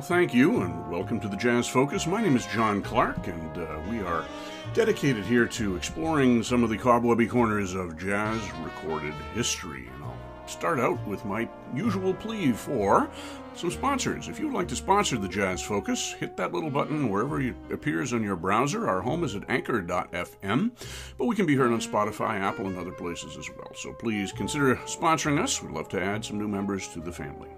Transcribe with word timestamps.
Well, 0.00 0.08
thank 0.08 0.32
you, 0.32 0.62
and 0.62 0.90
welcome 0.90 1.20
to 1.20 1.28
the 1.28 1.36
Jazz 1.36 1.68
Focus. 1.68 2.06
My 2.06 2.22
name 2.22 2.34
is 2.34 2.46
John 2.46 2.80
Clark, 2.80 3.26
and 3.26 3.58
uh, 3.58 3.80
we 3.90 4.00
are 4.00 4.24
dedicated 4.72 5.26
here 5.26 5.44
to 5.48 5.76
exploring 5.76 6.42
some 6.42 6.64
of 6.64 6.70
the 6.70 6.78
cobwebby 6.78 7.26
corners 7.26 7.74
of 7.74 7.98
jazz 7.98 8.40
recorded 8.64 9.12
history. 9.34 9.90
And 9.94 10.04
I'll 10.04 10.48
start 10.48 10.80
out 10.80 11.06
with 11.06 11.26
my 11.26 11.46
usual 11.74 12.14
plea 12.14 12.52
for 12.52 13.10
some 13.54 13.70
sponsors. 13.70 14.28
If 14.28 14.38
you 14.38 14.46
would 14.46 14.54
like 14.54 14.68
to 14.68 14.76
sponsor 14.76 15.18
the 15.18 15.28
Jazz 15.28 15.60
Focus, 15.60 16.14
hit 16.14 16.34
that 16.38 16.54
little 16.54 16.70
button 16.70 17.10
wherever 17.10 17.38
it 17.38 17.54
appears 17.70 18.14
on 18.14 18.22
your 18.22 18.36
browser. 18.36 18.88
Our 18.88 19.02
home 19.02 19.22
is 19.22 19.34
at 19.34 19.50
anchor.fm, 19.50 20.70
but 21.18 21.26
we 21.26 21.36
can 21.36 21.44
be 21.44 21.56
heard 21.56 21.72
on 21.72 21.80
Spotify, 21.80 22.40
Apple, 22.40 22.68
and 22.68 22.78
other 22.78 22.90
places 22.90 23.36
as 23.36 23.50
well. 23.50 23.72
So 23.74 23.92
please 23.92 24.32
consider 24.32 24.76
sponsoring 24.76 25.38
us. 25.38 25.62
We'd 25.62 25.72
love 25.72 25.90
to 25.90 26.02
add 26.02 26.24
some 26.24 26.38
new 26.38 26.48
members 26.48 26.88
to 26.88 27.00
the 27.00 27.12
family. 27.12 27.50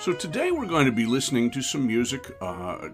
So 0.00 0.12
today 0.12 0.52
we're 0.52 0.66
going 0.66 0.86
to 0.86 0.92
be 0.92 1.06
listening 1.06 1.50
to 1.50 1.60
some 1.60 1.84
music, 1.84 2.36
uh, 2.40 2.88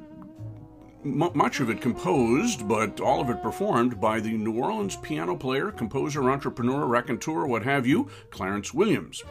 m- 1.04 1.30
much 1.34 1.60
of 1.60 1.68
it 1.68 1.82
composed, 1.82 2.66
but 2.66 2.98
all 2.98 3.20
of 3.20 3.28
it 3.28 3.42
performed 3.42 4.00
by 4.00 4.20
the 4.20 4.32
New 4.32 4.58
Orleans 4.58 4.96
piano 4.96 5.36
player, 5.36 5.70
composer, 5.70 6.30
entrepreneur, 6.30 6.86
raconteur, 6.86 7.46
what 7.46 7.62
have 7.62 7.86
you, 7.86 8.09
Clarence 8.30 8.72
Williams. 8.72 9.22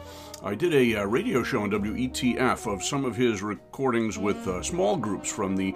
I 0.44 0.54
did 0.54 0.72
a 0.72 1.00
uh, 1.00 1.04
radio 1.06 1.42
show 1.42 1.62
on 1.62 1.72
WETF 1.72 2.72
of 2.72 2.84
some 2.84 3.04
of 3.04 3.16
his 3.16 3.42
recordings 3.42 4.18
with 4.18 4.46
uh, 4.46 4.62
small 4.62 4.96
groups 4.96 5.32
from 5.32 5.56
the 5.56 5.74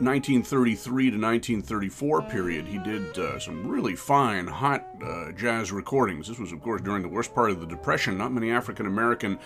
1933 0.00 1.10
to 1.10 1.16
1934 1.16 2.22
period, 2.22 2.66
he 2.66 2.78
did 2.78 3.16
uh, 3.18 3.38
some 3.38 3.66
really 3.66 3.94
fine, 3.94 4.46
hot 4.46 4.86
uh, 5.04 5.32
jazz 5.32 5.72
recordings. 5.72 6.28
This 6.28 6.38
was, 6.38 6.52
of 6.52 6.60
course, 6.60 6.80
during 6.80 7.02
the 7.02 7.08
worst 7.08 7.34
part 7.34 7.50
of 7.50 7.60
the 7.60 7.66
Depression. 7.66 8.18
Not 8.18 8.32
many 8.32 8.50
African 8.50 8.86
American 8.86 9.38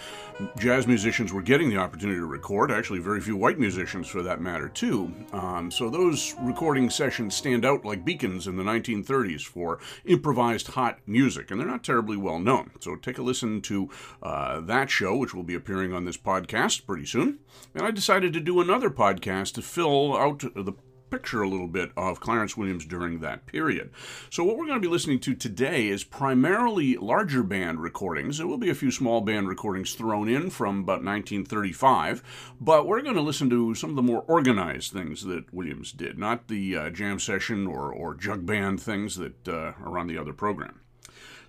jazz 0.59 0.87
musicians 0.87 1.32
were 1.32 1.42
getting 1.42 1.68
the 1.68 1.77
opportunity 1.77 2.18
to 2.18 2.27
record. 2.27 2.70
Actually, 2.70 3.01
very 3.01 3.20
few 3.20 3.37
white 3.37 3.59
musicians, 3.59 4.06
for 4.09 4.23
that 4.23 4.40
matter, 4.40 4.68
too. 4.68 5.12
Um, 5.32 5.70
so 5.70 5.90
those 5.90 6.35
recording 6.40 6.90
sessions 6.90 7.35
stand 7.35 7.65
out 7.65 7.85
like 7.85 8.04
beacons 8.04 8.46
in 8.46 8.57
the 8.57 8.63
1930s 8.63 9.42
for 9.42 9.79
improvised 10.04 10.68
hot 10.68 10.98
music, 11.07 11.51
and 11.51 11.60
they're 11.60 11.66
not 11.66 11.85
terribly 11.85 12.16
well 12.16 12.38
known. 12.38 12.70
So 12.80 12.96
take 12.96 13.18
a 13.18 13.23
listen 13.23 13.60
to 13.63 13.90
uh, 14.23 14.60
that 14.60 14.90
show, 14.90 15.16
which 15.16 15.35
will 15.35 15.42
be 15.42 15.54
appearing 15.54 15.92
on 15.92 16.04
this 16.04 16.16
podcast 16.16 16.87
pretty 16.87 17.07
soon. 17.07 17.38
And 17.74 17.85
I 17.85 17.90
decided 17.90 18.32
to 18.32 18.40
do 18.40 18.60
another 18.60 18.90
podcast 18.90 19.54
to 19.54 19.63
fill 19.63 20.16
out 20.16 20.35
the 20.40 20.74
picture 21.10 21.42
a 21.42 21.48
little 21.48 21.68
bit 21.68 21.90
of 21.96 22.20
Clarence 22.20 22.56
Williams 22.56 22.84
during 22.84 23.20
that 23.20 23.46
period. 23.46 23.90
So, 24.30 24.45
what 24.45 24.56
we're 24.56 24.66
going 24.66 24.80
to 24.80 24.87
be 24.87 24.92
listening 24.92 25.20
to 25.20 25.34
today 25.34 25.88
is 25.88 26.04
primarily 26.04 26.96
larger 26.96 27.42
band 27.42 27.80
recordings. 27.80 28.38
There 28.38 28.46
will 28.46 28.59
be 28.59 28.70
a 28.70 28.74
few 28.74 28.90
small 28.90 29.20
band 29.20 29.48
recordings 29.48 29.95
thrown 29.95 30.29
in 30.29 30.51
from 30.51 30.80
about 30.80 31.04
1935, 31.04 32.54
but 32.60 32.87
we're 32.87 33.02
going 33.02 33.14
to 33.14 33.20
listen 33.20 33.51
to 33.51 33.74
some 33.74 33.90
of 33.90 33.96
the 33.96 34.02
more 34.02 34.24
organized 34.26 34.92
things 34.92 35.24
that 35.24 35.52
Williams 35.52 35.92
did, 35.92 36.18
not 36.18 36.48
the 36.48 36.76
uh, 36.76 36.90
jam 36.90 37.18
session 37.18 37.66
or, 37.66 37.92
or 37.92 38.14
jug 38.14 38.46
band 38.46 38.80
things 38.80 39.16
that 39.16 39.48
uh, 39.48 39.73
are 39.84 39.98
on 39.98 40.07
the 40.07 40.18
other 40.18 40.32
program. 40.32 40.80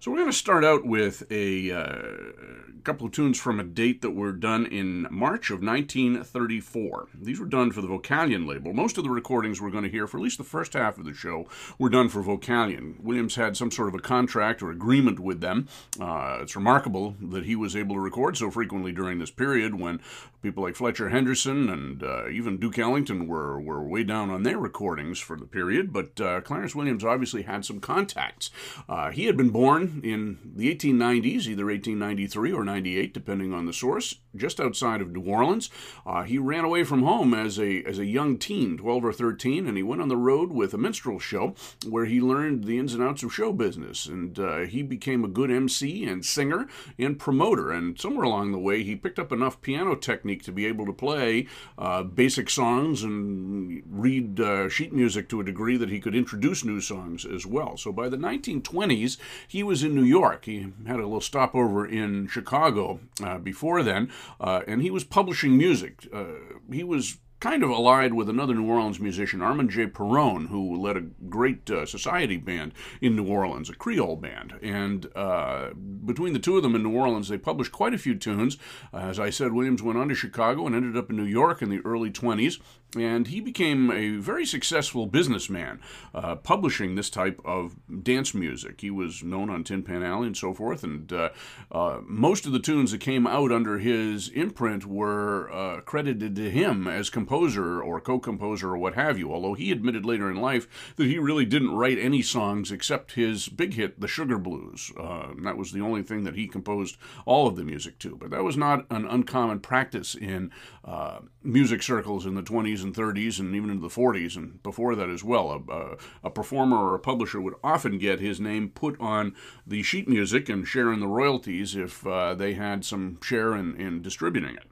So 0.08 0.12
we're 0.12 0.20
going 0.20 0.32
to 0.32 0.38
start 0.38 0.64
out 0.64 0.86
with 0.86 1.30
a 1.30 1.70
uh, 1.70 2.78
couple 2.88 3.06
of 3.06 3.12
tunes 3.12 3.38
from 3.38 3.60
a 3.60 3.66
date 3.66 4.02
that 4.02 4.12
were 4.12 4.32
done 4.32 4.66
in 4.66 5.06
March 5.12 5.50
of 5.50 5.62
1934. 5.62 7.10
These 7.14 7.38
were 7.38 7.46
done 7.46 7.74
for 7.74 7.82
the 7.82 7.90
Vocalion 7.90 8.48
label. 8.48 8.72
Most 8.72 8.98
of 8.98 9.04
the 9.04 9.10
recordings 9.10 9.60
we're 9.60 9.72
going 9.72 9.84
to 9.84 9.90
hear 9.90 10.08
for 10.08 10.16
at 10.16 10.24
least 10.24 10.38
the 10.38 10.46
first 10.46 10.72
half 10.72 10.98
of 10.98 11.04
the 11.04 11.14
show 11.14 11.50
were 11.78 11.90
done 11.90 12.08
for 12.08 12.24
Vocalion. 12.24 12.98
Williams 13.02 13.36
had 13.36 13.58
some 13.58 13.72
sort 13.72 13.90
of 13.90 13.96
a 13.96 14.00
contract 14.00 14.62
or 14.62 14.72
agreement 14.72 15.20
with 15.20 15.42
them. 15.42 15.68
Uh, 16.00 16.38
it's 16.42 16.56
remarkable 16.56 17.18
that 17.22 17.44
he 17.44 17.58
was 17.58 17.76
able 17.76 17.96
to 17.96 18.00
record 18.00 18.38
so 18.38 18.50
frequently 18.50 18.94
during 18.94 19.20
this 19.20 19.32
period 19.32 19.78
when 19.78 20.00
people 20.42 20.64
like 20.64 20.78
Fletcher 20.78 21.10
Henderson 21.10 21.70
and 21.70 22.02
uh, 22.02 22.30
even 22.30 22.56
Duke 22.56 22.80
Ellington 22.80 23.28
were, 23.28 23.60
were 23.60 23.84
way 23.84 24.06
down 24.06 24.30
on 24.30 24.44
their 24.44 24.58
recordings 24.58 25.20
for 25.20 25.36
the 25.36 25.46
period. 25.46 25.92
But 25.92 26.22
uh, 26.22 26.40
Clarence 26.40 26.74
Williams 26.74 27.04
obviously 27.04 27.42
had 27.42 27.66
some 27.66 27.82
contacts. 27.82 28.50
Uh, 28.88 29.12
he 29.12 29.26
had 29.26 29.36
been 29.36 29.50
born 29.50 29.97
in 30.04 30.40
the 30.44 30.74
1890s, 30.74 31.48
either 31.48 31.66
1893 31.66 32.52
or 32.52 32.64
98, 32.64 33.14
depending 33.14 33.54
on 33.54 33.66
the 33.66 33.74
source, 33.74 34.16
just 34.36 34.60
outside 34.60 35.02
of 35.02 35.12
New 35.12 35.24
Orleans. 35.24 35.70
Uh, 36.06 36.24
he 36.24 36.38
ran 36.38 36.66
away 36.66 36.84
from 36.84 37.04
home 37.04 37.34
as 37.34 37.60
a 37.60 37.84
as 37.84 38.00
a 38.00 38.06
young 38.06 38.38
teen, 38.38 38.78
12 38.78 39.06
or 39.06 39.14
13, 39.14 39.68
and 39.68 39.78
he 39.78 39.84
went 39.84 40.02
on 40.02 40.10
the 40.10 40.18
road 40.18 40.52
with 40.52 40.74
a 40.74 40.78
minstrel 40.78 41.20
show 41.20 41.56
where 41.88 42.06
he 42.06 42.22
learned 42.22 42.66
the 42.66 42.78
ins 42.78 42.94
and 42.94 43.04
outs 43.04 43.24
of 43.24 43.34
show 43.34 43.52
business. 43.52 44.06
And 44.06 44.38
uh, 44.40 44.60
he 44.60 44.84
became 44.84 45.24
a 45.24 45.30
good 45.30 45.52
MC 45.52 46.06
and 46.06 46.26
singer 46.26 46.68
and 46.98 47.20
promoter. 47.20 47.72
And 47.72 48.00
somewhere 48.00 48.26
along 48.26 48.52
the 48.52 48.60
way, 48.60 48.84
he 48.84 48.96
picked 48.96 49.20
up 49.20 49.32
enough 49.32 49.62
piano 49.62 49.96
technique 49.96 50.44
to 50.44 50.52
be 50.52 50.66
able 50.66 50.86
to 50.86 50.94
play 50.94 51.48
uh, 51.78 52.04
basic 52.04 52.50
songs 52.50 53.04
and 53.04 53.84
read 53.90 54.40
uh, 54.40 54.70
sheet 54.70 54.94
music 54.94 55.30
to 55.30 55.42
a 55.42 55.44
degree 55.44 55.78
that 55.78 55.90
he 55.90 56.00
could 56.00 56.16
introduce 56.16 56.64
new 56.64 56.82
songs 56.82 57.26
as 57.26 57.46
well. 57.46 57.78
So 57.78 57.92
by 57.92 58.10
the 58.10 58.18
1920s, 58.18 59.18
he 59.48 59.64
was 59.64 59.77
in 59.84 59.96
New 59.96 60.04
York. 60.04 60.46
He 60.46 60.74
had 60.86 60.98
a 60.98 61.04
little 61.04 61.22
stopover 61.22 61.86
in 61.86 62.28
Chicago 62.28 63.00
uh, 63.24 63.38
before 63.38 63.84
then, 63.84 64.12
uh, 64.40 64.62
and 64.68 64.82
he 64.82 64.92
was 64.92 65.04
publishing 65.04 65.58
music. 65.58 66.08
Uh, 66.14 66.26
he 66.72 66.84
was 66.84 67.18
kind 67.40 67.62
of 67.62 67.70
allied 67.70 68.14
with 68.14 68.30
another 68.30 68.56
New 68.56 68.68
Orleans 68.68 69.00
musician, 69.00 69.42
Armand 69.42 69.70
J. 69.70 69.88
Piron, 69.88 70.48
who 70.48 70.76
led 70.76 70.98
a 70.98 71.02
great 71.02 71.70
uh, 71.70 71.86
society 71.86 72.38
band 72.38 72.74
in 73.00 73.16
New 73.16 73.28
Orleans, 73.28 73.70
a 73.70 73.76
Creole 73.76 74.16
band. 74.16 74.56
And 74.62 75.08
uh, 75.16 75.74
between 75.74 76.34
the 76.34 76.40
two 76.40 76.58
of 76.58 76.64
them 76.64 76.76
in 76.76 76.84
New 76.84 76.96
Orleans, 76.96 77.30
they 77.30 77.38
published 77.38 77.72
quite 77.72 77.94
a 77.94 78.00
few 78.00 78.16
tunes. 78.16 78.58
Uh, 78.92 78.98
as 78.98 79.20
I 79.20 79.30
said, 79.30 79.54
Williams 79.54 79.84
went 79.84 80.00
on 80.00 80.10
to 80.10 80.16
Chicago 80.16 80.66
and 80.66 80.76
ended 80.76 80.98
up 80.98 81.10
in 81.10 81.16
New 81.16 81.24
York 81.24 81.62
in 81.62 81.70
the 81.70 81.82
early 81.86 82.10
20s 82.10 82.60
and 82.96 83.28
he 83.28 83.42
became 83.42 83.92
a 83.92 84.12
very 84.12 84.46
successful 84.46 85.06
businessman, 85.06 85.82
uh, 86.16 86.36
publishing 86.36 86.96
this 86.96 87.10
type 87.10 87.42
of 87.44 87.76
dance 88.04 88.34
music. 88.34 88.80
He 88.80 88.90
was 88.90 89.24
known 89.24 89.50
on 89.50 89.64
Tin 89.64 89.84
Pan 89.84 90.04
Alley 90.04 90.28
and 90.28 90.38
so 90.38 90.54
forth, 90.54 90.84
and 90.84 91.12
uh, 91.12 91.30
uh, 91.72 92.00
most 92.06 92.46
of 92.46 92.54
the 92.54 92.60
tunes 92.60 92.92
that 92.92 93.02
came 93.02 93.28
out 93.28 93.52
under 93.52 93.80
his 93.80 94.30
imprint 94.30 94.86
were 94.86 95.52
uh, 95.52 95.82
credited 95.82 96.36
to 96.38 96.50
him 96.50 96.88
as 96.88 97.10
composer 97.10 97.82
or 97.82 98.00
co-composer 98.00 98.70
or 98.70 98.78
what 98.78 98.96
have 98.96 99.20
you. 99.20 99.34
Although 99.34 99.54
he 99.54 99.72
admitted 99.72 100.06
later 100.06 100.32
in 100.32 100.38
life 100.38 100.96
that 100.96 101.08
he 101.08 101.20
really 101.20 101.46
didn't 101.46 101.76
write 101.76 102.00
any 102.00 102.22
songs 102.22 102.72
except 102.72 103.14
his 103.14 103.50
big 103.50 103.74
hit, 103.74 104.00
"The 104.00 104.08
Sugar 104.08 104.38
Blues." 104.38 104.92
Uh, 104.98 105.34
that 105.44 105.58
was 105.58 105.74
the 105.74 105.82
only 105.82 106.04
thing 106.04 106.24
that 106.24 106.36
he 106.36 106.48
composed 106.48 106.98
all 107.26 107.48
of 107.48 107.58
the 107.58 107.66
music 107.66 108.00
to. 108.00 108.16
But 108.16 108.30
that 108.30 108.44
was 108.44 108.56
not 108.56 108.86
an 108.90 109.06
uncommon 109.06 109.60
practice 109.60 110.16
in 110.16 110.52
uh, 110.86 111.20
music 111.44 111.84
circles 111.84 112.26
in 112.26 112.36
the 112.36 112.42
20s 112.42 112.77
and 112.84 112.96
30s 112.96 113.40
and 113.40 113.56
even 113.56 113.70
into 113.70 113.82
the 113.82 113.94
40s 113.94 114.36
and 114.36 114.62
before 114.64 114.96
that 114.96 115.10
as 115.10 115.24
well. 115.24 115.52
A, 115.52 115.74
a, 115.74 115.98
a, 116.26 116.30
performer 116.30 116.78
or 116.78 116.96
a 116.96 117.00
publisher 117.00 117.42
would 117.42 117.56
often 117.64 117.98
get 117.98 118.20
his 118.20 118.40
name 118.40 118.70
put 118.70 119.00
on 119.00 119.36
the 119.66 119.84
sheet 119.84 120.08
music 120.08 120.50
and 120.50 120.68
share 120.68 120.92
in 120.92 121.00
the 121.00 121.08
royalties 121.08 121.76
if 121.76 122.06
uh, 122.06 122.34
they 122.36 122.54
had 122.54 122.86
some 122.86 123.20
share 123.22 123.56
in, 123.56 123.76
in 123.76 124.02
distributing 124.02 124.56
it. 124.56 124.66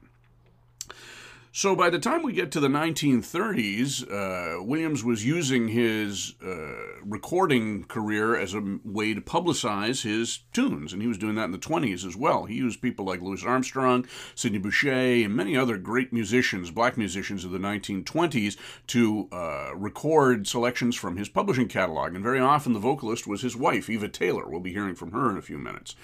So 1.56 1.74
by 1.74 1.88
the 1.88 1.98
time 1.98 2.22
we 2.22 2.34
get 2.34 2.52
to 2.52 2.60
the 2.60 2.68
1930s, 2.68 4.02
uh, 4.12 4.62
Williams 4.62 5.02
was 5.02 5.24
using 5.24 5.68
his 5.68 6.34
uh, 6.44 7.00
recording 7.02 7.84
career 7.84 8.36
as 8.36 8.52
a 8.52 8.78
way 8.84 9.14
to 9.14 9.22
publicize 9.22 10.02
his 10.02 10.40
tunes, 10.52 10.92
and 10.92 11.00
he 11.00 11.08
was 11.08 11.16
doing 11.16 11.34
that 11.36 11.46
in 11.46 11.52
the 11.52 11.58
20s 11.58 12.06
as 12.06 12.14
well. 12.14 12.44
He 12.44 12.56
used 12.56 12.82
people 12.82 13.06
like 13.06 13.22
Louis 13.22 13.42
Armstrong, 13.42 14.06
Sidney 14.34 14.58
Bechet, 14.58 15.24
and 15.24 15.34
many 15.34 15.56
other 15.56 15.78
great 15.78 16.12
musicians, 16.12 16.70
black 16.70 16.98
musicians 16.98 17.42
of 17.42 17.52
the 17.52 17.58
1920s, 17.58 18.58
to 18.88 19.26
uh, 19.32 19.74
record 19.74 20.46
selections 20.46 20.94
from 20.94 21.16
his 21.16 21.30
publishing 21.30 21.68
catalog. 21.68 22.14
And 22.14 22.22
very 22.22 22.38
often 22.38 22.74
the 22.74 22.80
vocalist 22.80 23.26
was 23.26 23.40
his 23.40 23.56
wife, 23.56 23.88
Eva 23.88 24.08
Taylor. 24.08 24.46
We'll 24.46 24.60
be 24.60 24.74
hearing 24.74 24.94
from 24.94 25.12
her 25.12 25.30
in 25.30 25.38
a 25.38 25.42
few 25.42 25.56
minutes. 25.56 25.96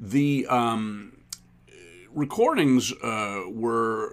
The 0.00 0.48
um, 0.48 1.16
recordings 2.12 2.92
uh, 3.04 3.42
were 3.48 4.12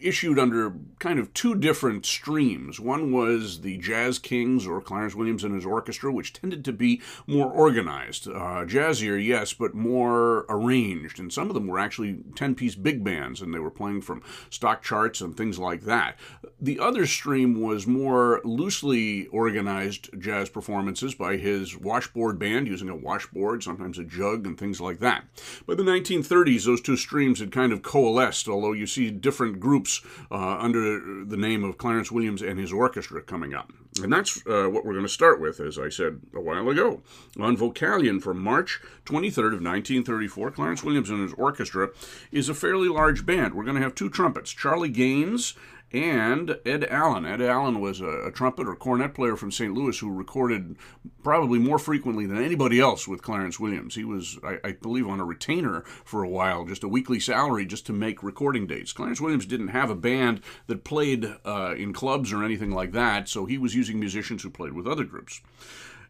issued 0.00 0.38
under 0.38 0.74
kind 0.98 1.18
of 1.18 1.32
two 1.34 1.54
different 1.54 2.06
streams. 2.06 2.80
One 2.80 3.12
was 3.12 3.60
the 3.60 3.78
Jazz 3.78 4.18
Kings 4.18 4.66
or 4.66 4.80
Clarence 4.80 5.14
Williams 5.14 5.44
and 5.44 5.54
his 5.54 5.66
orchestra, 5.66 6.12
which 6.12 6.32
tended 6.32 6.64
to 6.64 6.72
be 6.72 7.00
more 7.26 7.50
organized, 7.50 8.28
uh, 8.28 8.64
jazzier, 8.64 9.24
yes, 9.24 9.52
but 9.52 9.74
more 9.74 10.46
arranged. 10.48 11.18
And 11.18 11.32
some 11.32 11.48
of 11.48 11.54
them 11.54 11.66
were 11.66 11.78
actually 11.78 12.18
10 12.36 12.54
piece 12.54 12.74
big 12.74 13.04
bands, 13.04 13.40
and 13.40 13.54
they 13.54 13.58
were 13.58 13.70
playing 13.70 14.02
from 14.02 14.22
stock 14.50 14.82
charts 14.82 15.20
and 15.20 15.36
things 15.36 15.58
like 15.58 15.82
that. 15.82 16.16
The 16.60 16.78
other 16.78 17.06
stream 17.06 17.60
was 17.60 17.86
more 17.86 18.40
loosely 18.44 19.26
organized 19.28 20.10
jazz 20.18 20.48
performances 20.48 21.14
by 21.14 21.36
his 21.36 21.76
washboard 21.76 22.38
band, 22.38 22.66
using 22.66 22.88
a 22.88 22.96
washboard, 22.96 23.62
sometimes 23.62 23.98
a 23.98 24.04
jug, 24.04 24.46
and 24.46 24.58
things 24.58 24.80
like 24.80 25.00
that. 25.00 25.24
By 25.66 25.74
the 25.74 25.82
1930s, 25.82 26.64
those 26.64 26.80
two 26.80 26.96
streams 26.96 27.40
had 27.40 27.52
kind 27.52 27.72
of 27.72 27.82
coalesced, 27.82 28.48
although 28.48 28.72
you 28.72 28.86
see 28.86 29.10
different 29.10 29.60
groups 29.60 29.87
uh, 30.30 30.58
under 30.58 31.24
the 31.24 31.36
name 31.36 31.64
of 31.64 31.78
Clarence 31.78 32.10
Williams 32.10 32.42
and 32.42 32.58
his 32.58 32.72
orchestra 32.72 33.22
coming 33.22 33.54
up. 33.54 33.72
And 34.02 34.12
that's 34.12 34.36
uh, 34.46 34.68
what 34.68 34.84
we're 34.84 34.92
going 34.92 35.04
to 35.04 35.08
start 35.08 35.40
with, 35.40 35.60
as 35.60 35.78
I 35.78 35.88
said 35.88 36.20
a 36.34 36.40
while 36.40 36.68
ago. 36.68 37.02
On 37.38 37.56
Vocalion 37.56 38.22
for 38.22 38.34
March 38.34 38.80
23rd 39.06 39.54
of 39.54 39.64
1934, 39.64 40.50
Clarence 40.52 40.84
Williams 40.84 41.10
and 41.10 41.22
his 41.22 41.32
orchestra 41.34 41.90
is 42.30 42.48
a 42.48 42.54
fairly 42.54 42.88
large 42.88 43.26
band. 43.26 43.54
We're 43.54 43.64
going 43.64 43.76
to 43.76 43.82
have 43.82 43.94
two 43.94 44.10
trumpets, 44.10 44.52
Charlie 44.52 44.88
Gaines 44.88 45.54
and 45.92 46.58
Ed 46.66 46.84
Allen. 46.90 47.24
Ed 47.24 47.40
Allen 47.40 47.80
was 47.80 48.00
a, 48.00 48.26
a, 48.26 48.32
trumpet 48.32 48.68
or 48.68 48.76
cornet 48.76 49.14
player 49.14 49.36
from 49.36 49.50
St. 49.50 49.72
Louis 49.72 49.98
who 49.98 50.10
recorded 50.10 50.76
probably 51.22 51.58
more 51.58 51.78
frequently 51.78 52.26
than 52.26 52.42
anybody 52.42 52.78
else 52.78 53.08
with 53.08 53.22
Clarence 53.22 53.58
Williams. 53.58 53.94
He 53.94 54.04
was, 54.04 54.38
I, 54.44 54.58
I, 54.62 54.72
believe, 54.72 55.08
on 55.08 55.20
a 55.20 55.24
retainer 55.24 55.82
for 56.04 56.22
a 56.22 56.28
while, 56.28 56.66
just 56.66 56.84
a 56.84 56.88
weekly 56.88 57.18
salary 57.18 57.64
just 57.64 57.86
to 57.86 57.92
make 57.92 58.22
recording 58.22 58.66
dates. 58.66 58.92
Clarence 58.92 59.20
Williams 59.20 59.46
didn't 59.46 59.68
have 59.68 59.88
a 59.88 59.94
band 59.94 60.42
that 60.66 60.84
played 60.84 61.34
uh, 61.46 61.74
in 61.76 61.92
clubs 61.92 62.32
or 62.32 62.44
anything 62.44 62.70
like 62.70 62.92
that, 62.92 63.28
so 63.28 63.46
he 63.46 63.56
was 63.56 63.74
using 63.74 63.98
musicians 63.98 64.42
who 64.42 64.50
played 64.50 64.74
with 64.74 64.86
other 64.86 65.04
groups. 65.04 65.40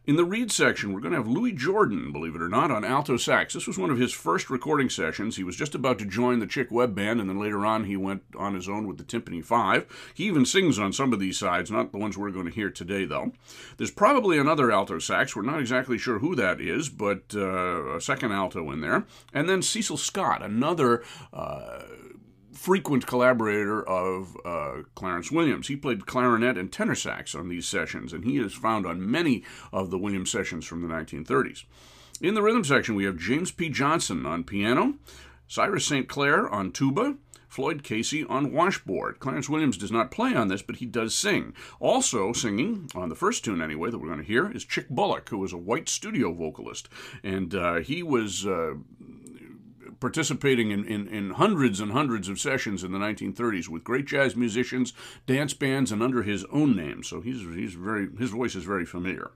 In 0.08 0.16
the 0.16 0.24
reed 0.24 0.50
section, 0.50 0.94
we're 0.94 1.00
going 1.00 1.12
to 1.12 1.18
have 1.18 1.28
Louis 1.28 1.52
Jordan, 1.52 2.12
believe 2.12 2.34
it 2.34 2.40
or 2.40 2.48
not, 2.48 2.70
on 2.70 2.82
alto 2.82 3.18
sax. 3.18 3.52
This 3.52 3.66
was 3.66 3.76
one 3.76 3.90
of 3.90 3.98
his 3.98 4.10
first 4.10 4.48
recording 4.48 4.88
sessions. 4.88 5.36
He 5.36 5.44
was 5.44 5.54
just 5.54 5.74
about 5.74 5.98
to 5.98 6.06
join 6.06 6.38
the 6.38 6.46
Chick 6.46 6.68
Webb 6.70 6.94
Band, 6.94 7.20
and 7.20 7.28
then 7.28 7.38
later 7.38 7.66
on 7.66 7.84
he 7.84 7.94
went 7.94 8.22
on 8.34 8.54
his 8.54 8.70
own 8.70 8.88
with 8.88 8.96
the 8.96 9.04
Tympany 9.04 9.44
Five. 9.44 9.84
He 10.14 10.24
even 10.24 10.46
sings 10.46 10.78
on 10.78 10.94
some 10.94 11.12
of 11.12 11.20
these 11.20 11.38
sides, 11.38 11.70
not 11.70 11.92
the 11.92 11.98
ones 11.98 12.16
we're 12.16 12.30
going 12.30 12.46
to 12.46 12.50
hear 12.50 12.70
today, 12.70 13.04
though. 13.04 13.32
There's 13.76 13.90
probably 13.90 14.38
another 14.38 14.72
alto 14.72 14.98
sax. 14.98 15.36
We're 15.36 15.42
not 15.42 15.60
exactly 15.60 15.98
sure 15.98 16.20
who 16.20 16.34
that 16.36 16.58
is, 16.58 16.88
but 16.88 17.34
uh, 17.34 17.96
a 17.96 18.00
second 18.00 18.32
alto 18.32 18.70
in 18.70 18.80
there. 18.80 19.04
And 19.34 19.46
then 19.46 19.60
Cecil 19.60 19.98
Scott, 19.98 20.42
another. 20.42 21.04
Uh, 21.34 21.82
frequent 22.58 23.06
collaborator 23.06 23.88
of 23.88 24.36
uh, 24.44 24.82
Clarence 24.96 25.30
Williams. 25.30 25.68
He 25.68 25.76
played 25.76 26.06
clarinet 26.06 26.58
and 26.58 26.72
tenor 26.72 26.96
sax 26.96 27.34
on 27.34 27.48
these 27.48 27.68
sessions, 27.68 28.12
and 28.12 28.24
he 28.24 28.36
is 28.36 28.52
found 28.52 28.84
on 28.84 29.10
many 29.10 29.44
of 29.72 29.90
the 29.90 29.98
Williams 29.98 30.32
sessions 30.32 30.66
from 30.66 30.82
the 30.82 30.92
1930s. 30.92 31.64
In 32.20 32.34
the 32.34 32.42
rhythm 32.42 32.64
section, 32.64 32.96
we 32.96 33.04
have 33.04 33.16
James 33.16 33.52
P. 33.52 33.68
Johnson 33.68 34.26
on 34.26 34.42
piano, 34.42 34.94
Cyrus 35.46 35.86
St. 35.86 36.08
Clair 36.08 36.48
on 36.48 36.72
tuba, 36.72 37.14
Floyd 37.48 37.82
Casey 37.82 38.24
on 38.24 38.52
washboard. 38.52 39.20
Clarence 39.20 39.48
Williams 39.48 39.78
does 39.78 39.90
not 39.90 40.10
play 40.10 40.34
on 40.34 40.48
this, 40.48 40.60
but 40.60 40.76
he 40.76 40.86
does 40.86 41.14
sing. 41.14 41.54
Also 41.80 42.32
singing, 42.32 42.90
on 42.94 43.08
the 43.08 43.14
first 43.14 43.44
tune 43.44 43.62
anyway, 43.62 43.90
that 43.90 43.98
we're 43.98 44.08
going 44.08 44.18
to 44.18 44.24
hear, 44.24 44.50
is 44.50 44.64
Chick 44.64 44.88
Bullock, 44.88 45.28
who 45.30 45.38
was 45.38 45.52
a 45.52 45.58
white 45.58 45.88
studio 45.88 46.32
vocalist. 46.32 46.88
And 47.22 47.54
uh, 47.54 47.76
he 47.76 48.02
was 48.02 48.46
uh, 48.46 48.74
participating 50.00 50.70
in, 50.70 50.84
in, 50.84 51.08
in, 51.08 51.30
hundreds 51.30 51.80
and 51.80 51.92
hundreds 51.92 52.28
of 52.28 52.40
sessions 52.40 52.84
in 52.84 52.92
the 52.92 52.98
1930s 52.98 53.68
with 53.68 53.84
great 53.84 54.06
jazz 54.06 54.36
musicians, 54.36 54.92
dance 55.26 55.54
bands, 55.54 55.92
and 55.92 56.02
under 56.02 56.22
his 56.22 56.44
own 56.52 56.76
name. 56.76 57.02
So 57.02 57.20
he's, 57.20 57.40
he's 57.40 57.74
very, 57.74 58.08
his 58.18 58.30
voice 58.30 58.54
is 58.54 58.64
very 58.64 58.86
familiar. 58.86 59.30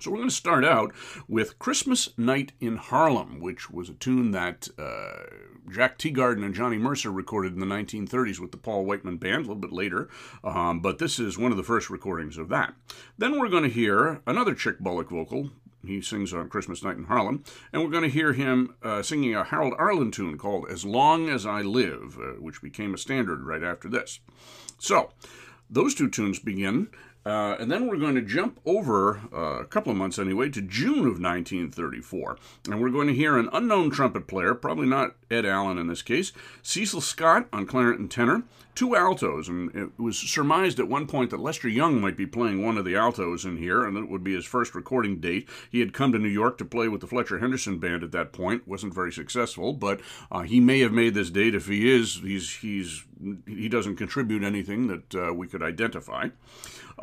So 0.00 0.10
we're 0.10 0.18
going 0.18 0.28
to 0.28 0.34
start 0.34 0.64
out 0.64 0.92
with 1.28 1.58
Christmas 1.58 2.10
Night 2.18 2.52
in 2.60 2.76
Harlem, 2.76 3.40
which 3.40 3.70
was 3.70 3.88
a 3.88 3.94
tune 3.94 4.32
that 4.32 4.68
uh, 4.78 5.24
Jack 5.72 5.98
Teagarden 5.98 6.44
and 6.44 6.54
Johnny 6.54 6.76
Mercer 6.76 7.10
recorded 7.10 7.54
in 7.54 7.60
the 7.60 7.66
1930s 7.66 8.38
with 8.38 8.50
the 8.50 8.58
Paul 8.58 8.84
Whiteman 8.84 9.16
Band 9.16 9.36
a 9.36 9.48
little 9.48 9.54
bit 9.54 9.72
later. 9.72 10.08
Um, 10.42 10.80
but 10.80 10.98
this 10.98 11.18
is 11.18 11.38
one 11.38 11.52
of 11.52 11.56
the 11.56 11.62
first 11.62 11.88
recordings 11.88 12.36
of 12.36 12.48
that. 12.50 12.74
Then 13.16 13.38
we're 13.38 13.48
going 13.48 13.62
to 13.62 13.70
hear 13.70 14.20
another 14.26 14.54
Chick 14.54 14.78
Bullock 14.78 15.10
vocal 15.10 15.52
he 15.86 16.00
sings 16.00 16.32
on 16.32 16.48
Christmas 16.48 16.82
Night 16.82 16.96
in 16.96 17.04
Harlem. 17.04 17.44
And 17.72 17.82
we're 17.82 17.90
going 17.90 18.04
to 18.04 18.08
hear 18.08 18.32
him 18.32 18.74
uh, 18.82 19.02
singing 19.02 19.34
a 19.34 19.44
Harold 19.44 19.74
Arlen 19.78 20.10
tune 20.10 20.38
called 20.38 20.66
As 20.70 20.84
Long 20.84 21.28
as 21.28 21.46
I 21.46 21.62
Live, 21.62 22.18
uh, 22.18 22.40
which 22.40 22.62
became 22.62 22.94
a 22.94 22.98
standard 22.98 23.44
right 23.44 23.62
after 23.62 23.88
this. 23.88 24.20
So, 24.78 25.12
those 25.70 25.94
two 25.94 26.08
tunes 26.08 26.38
begin. 26.38 26.88
Uh, 27.26 27.56
and 27.58 27.70
then 27.70 27.86
we're 27.86 27.96
going 27.96 28.14
to 28.14 28.22
jump 28.22 28.60
over 28.66 29.22
uh, 29.32 29.60
a 29.60 29.64
couple 29.64 29.90
of 29.90 29.96
months 29.96 30.18
anyway 30.18 30.50
to 30.50 30.60
June 30.60 30.98
of 30.98 31.20
1934. 31.20 32.38
And 32.66 32.80
we're 32.80 32.90
going 32.90 33.08
to 33.08 33.14
hear 33.14 33.38
an 33.38 33.48
unknown 33.52 33.90
trumpet 33.90 34.26
player, 34.26 34.54
probably 34.54 34.86
not 34.86 35.16
Ed 35.30 35.46
Allen 35.46 35.78
in 35.78 35.86
this 35.86 36.02
case, 36.02 36.32
Cecil 36.62 37.00
Scott 37.00 37.46
on 37.52 37.66
clarinet 37.66 37.98
and 37.98 38.10
tenor, 38.10 38.42
two 38.74 38.94
altos. 38.94 39.48
And 39.48 39.74
it 39.74 39.98
was 39.98 40.18
surmised 40.18 40.78
at 40.78 40.88
one 40.88 41.06
point 41.06 41.30
that 41.30 41.40
Lester 41.40 41.68
Young 41.68 41.98
might 41.98 42.16
be 42.16 42.26
playing 42.26 42.62
one 42.62 42.76
of 42.76 42.84
the 42.84 42.96
altos 42.96 43.46
in 43.46 43.56
here, 43.56 43.84
and 43.84 43.96
it 43.96 44.10
would 44.10 44.24
be 44.24 44.34
his 44.34 44.44
first 44.44 44.74
recording 44.74 45.18
date. 45.18 45.48
He 45.70 45.80
had 45.80 45.94
come 45.94 46.12
to 46.12 46.18
New 46.18 46.28
York 46.28 46.58
to 46.58 46.64
play 46.64 46.88
with 46.88 47.00
the 47.00 47.06
Fletcher 47.06 47.38
Henderson 47.38 47.78
Band 47.78 48.02
at 48.02 48.12
that 48.12 48.32
point, 48.32 48.68
wasn't 48.68 48.94
very 48.94 49.12
successful, 49.12 49.72
but 49.72 50.00
uh, 50.30 50.42
he 50.42 50.60
may 50.60 50.80
have 50.80 50.92
made 50.92 51.14
this 51.14 51.30
date. 51.30 51.54
If 51.54 51.68
he 51.68 51.90
is, 51.90 52.20
he's, 52.22 52.56
he's, 52.56 53.04
he 53.46 53.68
doesn't 53.70 53.96
contribute 53.96 54.42
anything 54.42 54.88
that 54.88 55.14
uh, 55.14 55.32
we 55.32 55.46
could 55.46 55.62
identify. 55.62 56.28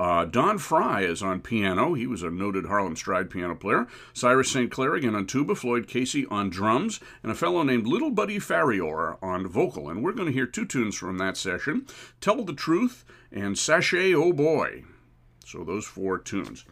Uh, 0.01 0.25
Don 0.25 0.57
Frye 0.57 1.03
is 1.03 1.21
on 1.21 1.41
piano. 1.41 1.93
He 1.93 2.07
was 2.07 2.23
a 2.23 2.31
noted 2.31 2.65
Harlem 2.65 2.95
Stride 2.95 3.29
piano 3.29 3.53
player. 3.53 3.85
Cyrus 4.13 4.49
St. 4.49 4.71
Clair 4.71 4.95
again 4.95 5.13
on 5.13 5.27
tuba. 5.27 5.53
Floyd 5.53 5.87
Casey 5.87 6.25
on 6.25 6.49
drums. 6.49 6.99
And 7.21 7.31
a 7.31 7.35
fellow 7.35 7.61
named 7.61 7.85
Little 7.85 8.09
Buddy 8.09 8.39
Farrior 8.39 9.19
on 9.21 9.45
vocal. 9.45 9.89
And 9.89 10.03
we're 10.03 10.13
going 10.13 10.25
to 10.25 10.33
hear 10.33 10.47
two 10.47 10.65
tunes 10.65 10.95
from 10.95 11.19
that 11.19 11.37
session 11.37 11.85
Tell 12.19 12.43
the 12.43 12.51
Truth 12.51 13.05
and 13.31 13.55
Sashay 13.55 14.11
Oh 14.15 14.33
Boy. 14.33 14.85
So 15.45 15.63
those 15.63 15.85
four 15.85 16.17
tunes. 16.17 16.65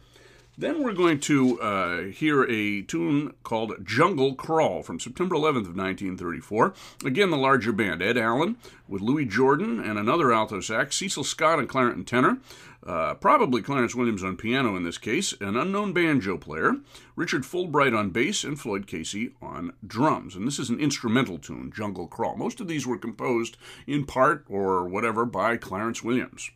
Then 0.60 0.82
we're 0.82 0.92
going 0.92 1.20
to 1.20 1.58
uh, 1.58 2.02
hear 2.08 2.44
a 2.44 2.82
tune 2.82 3.32
called 3.44 3.82
Jungle 3.82 4.34
Crawl 4.34 4.82
from 4.82 5.00
September 5.00 5.34
11th 5.34 5.70
of 5.70 5.74
1934. 5.74 6.74
Again, 7.02 7.30
the 7.30 7.38
larger 7.38 7.72
band, 7.72 8.02
Ed 8.02 8.18
Allen 8.18 8.58
with 8.86 9.00
Louis 9.00 9.24
Jordan 9.24 9.80
and 9.80 9.98
another 9.98 10.34
alto 10.34 10.60
sax, 10.60 10.98
Cecil 10.98 11.24
Scott 11.24 11.58
on 11.58 11.66
clarinet 11.66 11.96
and 11.96 12.06
tenor, 12.06 12.40
uh, 12.86 13.14
probably 13.14 13.62
Clarence 13.62 13.94
Williams 13.94 14.22
on 14.22 14.36
piano 14.36 14.76
in 14.76 14.82
this 14.82 14.98
case, 14.98 15.32
an 15.40 15.56
unknown 15.56 15.94
banjo 15.94 16.36
player, 16.36 16.74
Richard 17.16 17.44
Fulbright 17.44 17.98
on 17.98 18.10
bass, 18.10 18.44
and 18.44 18.60
Floyd 18.60 18.86
Casey 18.86 19.32
on 19.40 19.72
drums. 19.86 20.36
And 20.36 20.46
this 20.46 20.58
is 20.58 20.68
an 20.68 20.78
instrumental 20.78 21.38
tune, 21.38 21.72
Jungle 21.74 22.06
Crawl. 22.06 22.36
Most 22.36 22.60
of 22.60 22.68
these 22.68 22.86
were 22.86 22.98
composed 22.98 23.56
in 23.86 24.04
part 24.04 24.44
or 24.46 24.86
whatever 24.86 25.24
by 25.24 25.56
Clarence 25.56 26.04
Williams. 26.04 26.50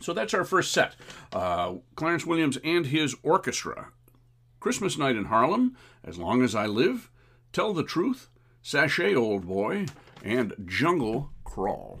So 0.00 0.12
that's 0.12 0.34
our 0.34 0.44
first 0.44 0.72
set. 0.72 0.94
Uh, 1.32 1.74
Clarence 1.94 2.26
Williams 2.26 2.58
and 2.62 2.86
his 2.86 3.14
orchestra. 3.22 3.88
Christmas 4.60 4.98
Night 4.98 5.16
in 5.16 5.26
Harlem, 5.26 5.76
As 6.04 6.18
Long 6.18 6.42
as 6.42 6.54
I 6.54 6.66
Live, 6.66 7.10
Tell 7.52 7.72
the 7.72 7.84
Truth, 7.84 8.28
Sashay 8.62 9.14
Old 9.14 9.46
Boy, 9.46 9.86
and 10.22 10.52
Jungle 10.64 11.30
Crawl. 11.44 12.00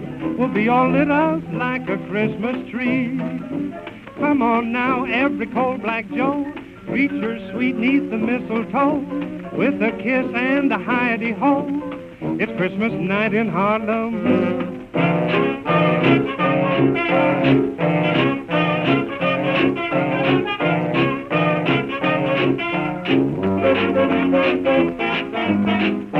will 0.37 0.53
be 0.53 0.67
all 0.69 0.91
lit 0.91 1.09
up 1.09 1.41
like 1.53 1.89
a 1.89 1.97
Christmas 2.09 2.69
tree. 2.71 3.17
Come 4.17 4.41
on 4.41 4.71
now, 4.71 5.05
every 5.05 5.47
cold 5.47 5.81
black 5.81 6.05
Joe, 6.15 6.45
greet 6.85 7.11
your 7.11 7.37
sweet 7.51 7.75
neath 7.75 8.09
the 8.09 8.17
mistletoe 8.17 8.99
with 9.57 9.81
a 9.81 9.91
kiss 9.97 10.25
and 10.35 10.71
a 10.71 10.77
hidey 10.77 11.37
ho. 11.37 11.67
It's 12.39 12.51
Christmas 12.57 12.93
night 12.93 13.33
in 13.33 13.49
Harlem. 13.49 14.81
Maybe 25.63 26.10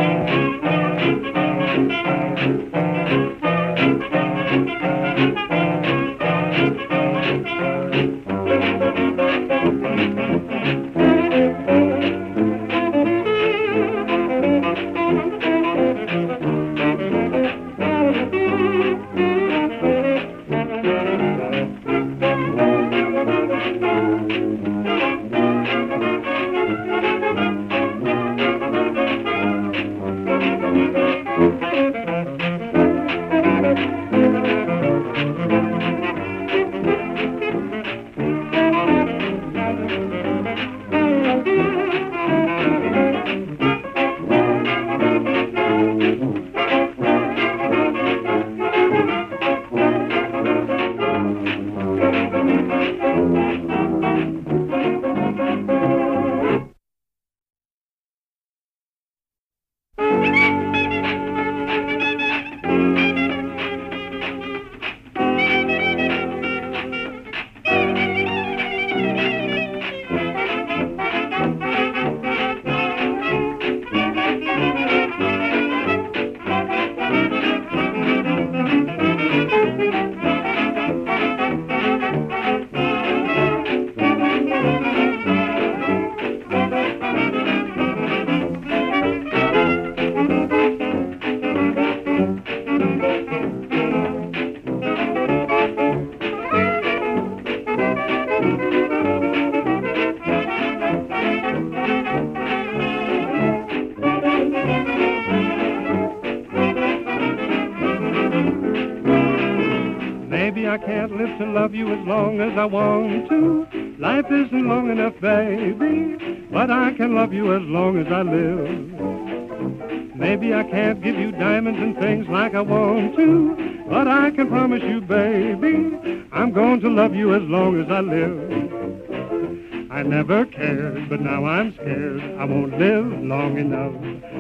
I 110.72 110.78
can't 110.78 111.12
live 111.12 111.38
to 111.38 111.46
love 111.48 111.76
you 111.76 111.92
as 111.92 112.08
long 112.08 112.40
as 112.40 112.58
I 112.58 112.64
want 112.64 113.28
to. 113.28 113.81
Life 114.02 114.32
isn't 114.32 114.68
long 114.68 114.90
enough, 114.90 115.14
baby, 115.22 116.48
but 116.52 116.72
I 116.72 116.92
can 116.94 117.14
love 117.14 117.34
you 117.34 117.54
as 117.54 117.62
long 117.62 118.00
as 118.00 118.12
I 118.12 118.24
live. 118.24 120.16
Maybe 120.16 120.56
I 120.56 120.64
can't 120.64 121.04
give 121.04 121.20
you 121.20 121.32
diamonds 121.32 121.80
and 121.80 121.96
things 121.96 122.28
like 122.28 122.56
I 122.56 122.62
want 122.62 123.16
to, 123.18 123.86
but 123.88 124.08
I 124.08 124.32
can 124.32 124.48
promise 124.48 124.82
you, 124.82 125.02
baby, 125.02 126.26
I'm 126.32 126.52
going 126.52 126.80
to 126.80 126.90
love 126.90 127.14
you 127.14 127.36
as 127.36 127.44
long 127.44 127.80
as 127.80 127.92
I 127.92 128.00
live. 128.00 129.92
I 129.92 130.02
never 130.02 130.48
cared, 130.48 131.08
but 131.08 131.22
now 131.22 131.46
I'm 131.46 131.72
scared. 131.76 132.24
I 132.40 132.46
won't 132.46 132.80
live 132.80 133.06
long 133.06 133.60
enough. 133.60 133.94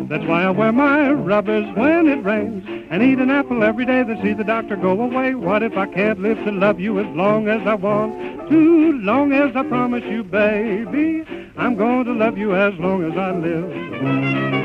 That's 0.09 0.25
why 0.25 0.43
I 0.43 0.49
wear 0.49 0.71
my 0.71 1.11
rubbers 1.11 1.65
when 1.75 2.07
it 2.07 2.23
rains 2.23 2.65
and 2.89 3.01
eat 3.01 3.19
an 3.19 3.29
apple 3.29 3.63
every 3.63 3.85
day 3.85 4.03
to 4.03 4.21
see 4.21 4.33
the 4.33 4.43
doctor 4.43 4.75
go 4.75 4.99
away. 5.01 5.35
What 5.35 5.63
if 5.63 5.77
I 5.77 5.85
can't 5.87 6.19
live 6.19 6.37
to 6.43 6.51
love 6.51 6.79
you 6.79 6.99
as 6.99 7.07
long 7.15 7.47
as 7.47 7.65
I 7.65 7.75
want? 7.75 8.49
Too 8.49 8.93
long 8.99 9.31
as 9.31 9.55
I 9.55 9.63
promise 9.63 10.03
you, 10.03 10.23
baby, 10.23 11.25
I'm 11.57 11.75
going 11.75 12.05
to 12.05 12.13
love 12.13 12.37
you 12.37 12.55
as 12.55 12.73
long 12.75 13.03
as 13.03 13.17
I 13.17 13.31
live. 13.31 14.60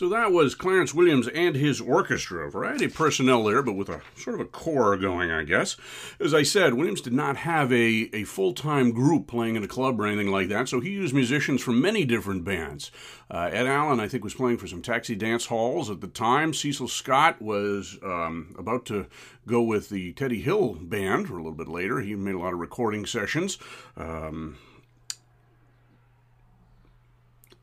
So 0.00 0.08
that 0.08 0.32
was 0.32 0.54
Clarence 0.54 0.94
Williams 0.94 1.28
and 1.28 1.54
his 1.54 1.78
orchestra. 1.78 2.46
A 2.46 2.50
variety 2.50 2.86
of 2.86 2.94
personnel 2.94 3.44
there, 3.44 3.62
but 3.62 3.74
with 3.74 3.90
a 3.90 4.00
sort 4.16 4.32
of 4.32 4.40
a 4.40 4.46
core 4.46 4.96
going, 4.96 5.30
I 5.30 5.44
guess. 5.44 5.76
As 6.18 6.32
I 6.32 6.42
said, 6.42 6.72
Williams 6.72 7.02
did 7.02 7.12
not 7.12 7.36
have 7.36 7.70
a, 7.70 8.08
a 8.14 8.24
full 8.24 8.54
time 8.54 8.92
group 8.92 9.26
playing 9.26 9.56
in 9.56 9.62
a 9.62 9.68
club 9.68 10.00
or 10.00 10.06
anything 10.06 10.30
like 10.32 10.48
that, 10.48 10.70
so 10.70 10.80
he 10.80 10.88
used 10.88 11.12
musicians 11.12 11.60
from 11.60 11.82
many 11.82 12.06
different 12.06 12.44
bands. 12.44 12.90
Uh, 13.30 13.50
Ed 13.52 13.66
Allen, 13.66 14.00
I 14.00 14.08
think, 14.08 14.24
was 14.24 14.32
playing 14.32 14.56
for 14.56 14.66
some 14.66 14.80
taxi 14.80 15.14
dance 15.14 15.44
halls 15.44 15.90
at 15.90 16.00
the 16.00 16.08
time. 16.08 16.54
Cecil 16.54 16.88
Scott 16.88 17.42
was 17.42 17.98
um, 18.02 18.54
about 18.58 18.86
to 18.86 19.06
go 19.46 19.60
with 19.60 19.90
the 19.90 20.14
Teddy 20.14 20.40
Hill 20.40 20.78
band 20.80 21.28
a 21.28 21.34
little 21.34 21.52
bit 21.52 21.68
later. 21.68 22.00
He 22.00 22.14
made 22.14 22.36
a 22.36 22.38
lot 22.38 22.54
of 22.54 22.58
recording 22.58 23.04
sessions. 23.04 23.58
Um, 23.98 24.56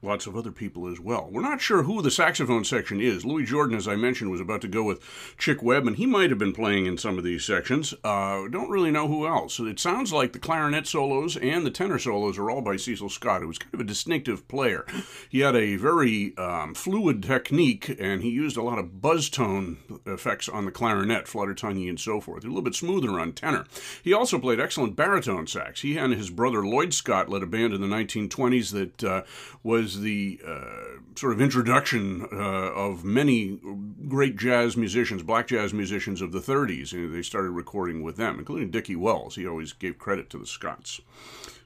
lots 0.02 0.28
of 0.28 0.38
other 0.38 0.52
people 0.52 0.88
as 0.88 1.00
well. 1.00 1.28
We're 1.32 1.42
not 1.42 1.60
sure 1.60 1.84
who 1.84 2.02
the 2.02 2.12
saxophone 2.12 2.64
section 2.64 3.02
is. 3.02 3.26
Louis 3.26 3.46
Jordan, 3.46 3.76
as 3.76 3.88
I 3.88 3.96
mentioned, 3.96 4.30
was 4.30 4.42
about 4.42 4.62
to 4.62 4.68
go 4.68 4.84
with 4.84 5.02
Chick 5.38 5.64
Webb, 5.64 5.88
and 5.88 5.96
he 5.96 6.06
might 6.06 6.30
have 6.30 6.38
been 6.38 6.54
playing 6.54 6.86
in 6.86 6.98
some 6.98 7.18
of 7.18 7.24
these 7.24 7.44
sections. 7.44 7.94
Uh, 8.04 8.48
don't 8.48 8.70
really 8.70 8.92
know 8.92 9.08
who 9.08 9.26
else. 9.26 9.60
It 9.60 9.80
sounds 9.80 10.14
like 10.14 10.34
the 10.34 10.40
clarinet 10.40 10.86
solos 10.86 11.36
and 11.38 11.66
the 11.66 11.72
tenor 11.72 11.98
solos 11.98 12.38
are 12.38 12.52
all 12.52 12.62
by 12.62 12.78
Cecil 12.78 13.10
Scott, 13.10 13.42
who 13.42 13.48
was 13.48 13.58
kind 13.58 13.74
of 13.74 13.80
a 13.80 13.86
distinctive 13.86 14.48
player. 14.48 14.86
He 15.30 15.40
had 15.40 15.56
a 15.56 15.76
very 15.78 16.38
um, 16.38 16.76
fluid 16.76 17.24
technique, 17.24 17.96
and 18.00 18.22
he 18.22 18.30
used 18.30 18.58
a 18.58 18.64
lot 18.64 18.80
of 18.80 19.02
buzz 19.02 19.30
tone 19.30 19.78
effects 20.06 20.48
on 20.48 20.66
the 20.66 20.72
clarinet, 20.72 21.28
flutter 21.28 21.56
tonguey, 21.56 21.90
and 21.90 22.00
so 22.00 22.22
forth. 22.22 22.44
A 22.44 22.48
little 22.48 22.62
bit 22.62 22.76
smoother 22.76 23.20
on 23.20 23.34
tenor. 23.34 23.66
He 24.04 24.14
also 24.14 24.38
played 24.38 24.60
excellent 24.60 24.96
baritone 24.96 25.48
sax. 25.48 25.82
He 25.82 25.98
and 25.98 26.14
his 26.14 26.30
brother 26.30 26.66
Lloyd 26.66 26.94
Scott 26.94 27.30
led 27.30 27.44
a 27.44 27.48
band 27.48 27.74
in 27.74 27.82
the 27.82 27.88
1920s 27.88 28.72
that 28.72 29.04
uh, 29.04 29.24
was 29.64 29.97
the 30.02 30.40
uh, 30.46 31.00
sort 31.16 31.34
of 31.34 31.42
introduction 31.42 32.28
uh, 32.32 32.36
of 32.36 33.04
many 33.04 33.60
great 34.08 34.38
jazz 34.38 34.78
musicians, 34.78 35.24
black 35.24 35.48
jazz 35.48 35.74
musicians 35.74 36.22
of 36.22 36.32
the 36.32 36.40
30s. 36.40 36.94
And 36.94 37.14
they 37.14 37.22
started 37.22 37.52
recording 37.52 38.02
with 38.04 38.18
them, 38.18 38.40
including 38.40 38.72
Dickie 38.72 38.96
Wells. 38.96 39.36
He 39.36 39.48
always 39.48 39.74
gave 39.74 39.98
credit 39.98 40.30
to 40.32 40.38
the 40.38 40.46
Scotts. 40.46 41.02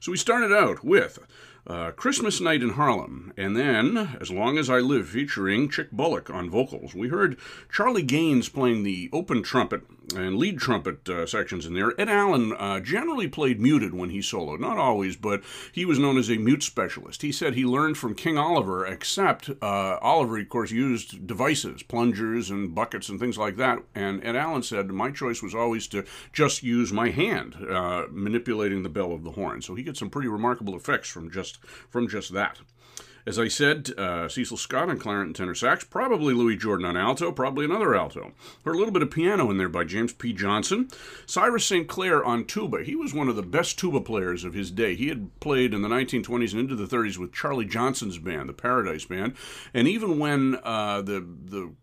So 0.00 0.10
we 0.10 0.18
started 0.18 0.52
out 0.52 0.84
with 0.84 1.18
uh, 1.66 1.92
Christmas 1.92 2.40
Night 2.40 2.62
in 2.62 2.70
Harlem, 2.70 3.32
and 3.36 3.56
then 3.56 4.16
As 4.20 4.30
Long 4.30 4.58
as 4.58 4.68
I 4.68 4.78
Live 4.78 5.08
featuring 5.08 5.68
Chick 5.68 5.90
Bullock 5.92 6.28
on 6.30 6.50
vocals. 6.50 6.94
We 6.94 7.08
heard 7.08 7.38
Charlie 7.70 8.02
Gaines 8.02 8.48
playing 8.48 8.82
the 8.82 9.08
open 9.12 9.42
trumpet 9.42 9.82
and 10.16 10.36
lead 10.36 10.58
trumpet 10.58 11.08
uh, 11.08 11.26
sections 11.26 11.64
in 11.64 11.74
there. 11.74 11.98
Ed 11.98 12.08
Allen 12.08 12.52
uh, 12.52 12.80
generally 12.80 13.28
played 13.28 13.60
muted 13.60 13.94
when 13.94 14.10
he 14.10 14.18
soloed, 14.18 14.60
not 14.60 14.76
always, 14.76 15.16
but 15.16 15.42
he 15.72 15.84
was 15.84 15.98
known 15.98 16.18
as 16.18 16.30
a 16.30 16.36
mute 16.36 16.62
specialist. 16.62 17.22
He 17.22 17.32
said 17.32 17.54
he 17.54 17.64
learned 17.64 17.96
from 17.96 18.14
King 18.14 18.36
Oliver, 18.36 18.84
except 18.84 19.50
uh, 19.62 19.98
Oliver, 20.02 20.38
of 20.38 20.48
course, 20.48 20.70
used 20.70 21.26
devices, 21.26 21.82
plungers 21.82 22.50
and 22.50 22.74
buckets 22.74 23.08
and 23.08 23.18
things 23.18 23.38
like 23.38 23.56
that. 23.56 23.78
And 23.94 24.24
Ed 24.24 24.36
Allen 24.36 24.62
said, 24.62 24.88
My 24.90 25.10
choice 25.10 25.42
was 25.42 25.54
always 25.54 25.86
to 25.88 26.04
just 26.32 26.62
use 26.62 26.92
my 26.92 27.10
hand, 27.10 27.56
uh, 27.70 28.06
manipulating 28.10 28.82
the 28.82 28.88
bell 28.88 29.12
of 29.12 29.24
the 29.24 29.32
horn. 29.32 29.62
So 29.62 29.74
he 29.74 29.82
gets 29.82 29.98
some 29.98 30.10
pretty 30.10 30.28
remarkable 30.28 30.76
effects 30.76 31.08
from 31.08 31.30
just 31.30 31.51
just 31.52 31.64
from 31.90 32.08
just 32.08 32.32
that. 32.32 32.58
As 33.24 33.38
I 33.38 33.46
said, 33.46 33.90
uh, 33.96 34.28
Cecil 34.28 34.56
Scott 34.56 34.90
on 34.90 34.98
clarinet 34.98 35.28
and 35.28 35.36
tenor 35.36 35.54
sax, 35.54 35.84
probably 35.84 36.34
Louis 36.34 36.56
Jordan 36.56 36.86
on 36.86 36.96
alto, 36.96 37.30
probably 37.30 37.64
another 37.64 37.94
alto. 37.94 38.32
Heard 38.64 38.74
a 38.74 38.78
little 38.78 38.92
bit 38.92 39.02
of 39.02 39.12
piano 39.12 39.48
in 39.48 39.58
there 39.58 39.68
by 39.68 39.84
James 39.84 40.12
P. 40.12 40.32
Johnson. 40.32 40.88
Cyrus 41.24 41.64
St. 41.64 41.86
Clair 41.86 42.24
on 42.24 42.44
tuba. 42.46 42.82
He 42.82 42.96
was 42.96 43.14
one 43.14 43.28
of 43.28 43.36
the 43.36 43.42
best 43.42 43.78
tuba 43.78 44.00
players 44.00 44.42
of 44.42 44.54
his 44.54 44.72
day. 44.72 44.96
He 44.96 45.06
had 45.06 45.38
played 45.38 45.72
in 45.72 45.82
the 45.82 45.88
1920s 45.88 46.50
and 46.50 46.60
into 46.60 46.74
the 46.74 46.96
30s 46.96 47.16
with 47.16 47.32
Charlie 47.32 47.64
Johnson's 47.64 48.18
band, 48.18 48.48
the 48.48 48.54
Paradise 48.54 49.04
Band. 49.04 49.34
And 49.72 49.86
even 49.86 50.18
when 50.18 50.58
uh, 50.64 51.02
the 51.02 51.20
the 51.20 51.74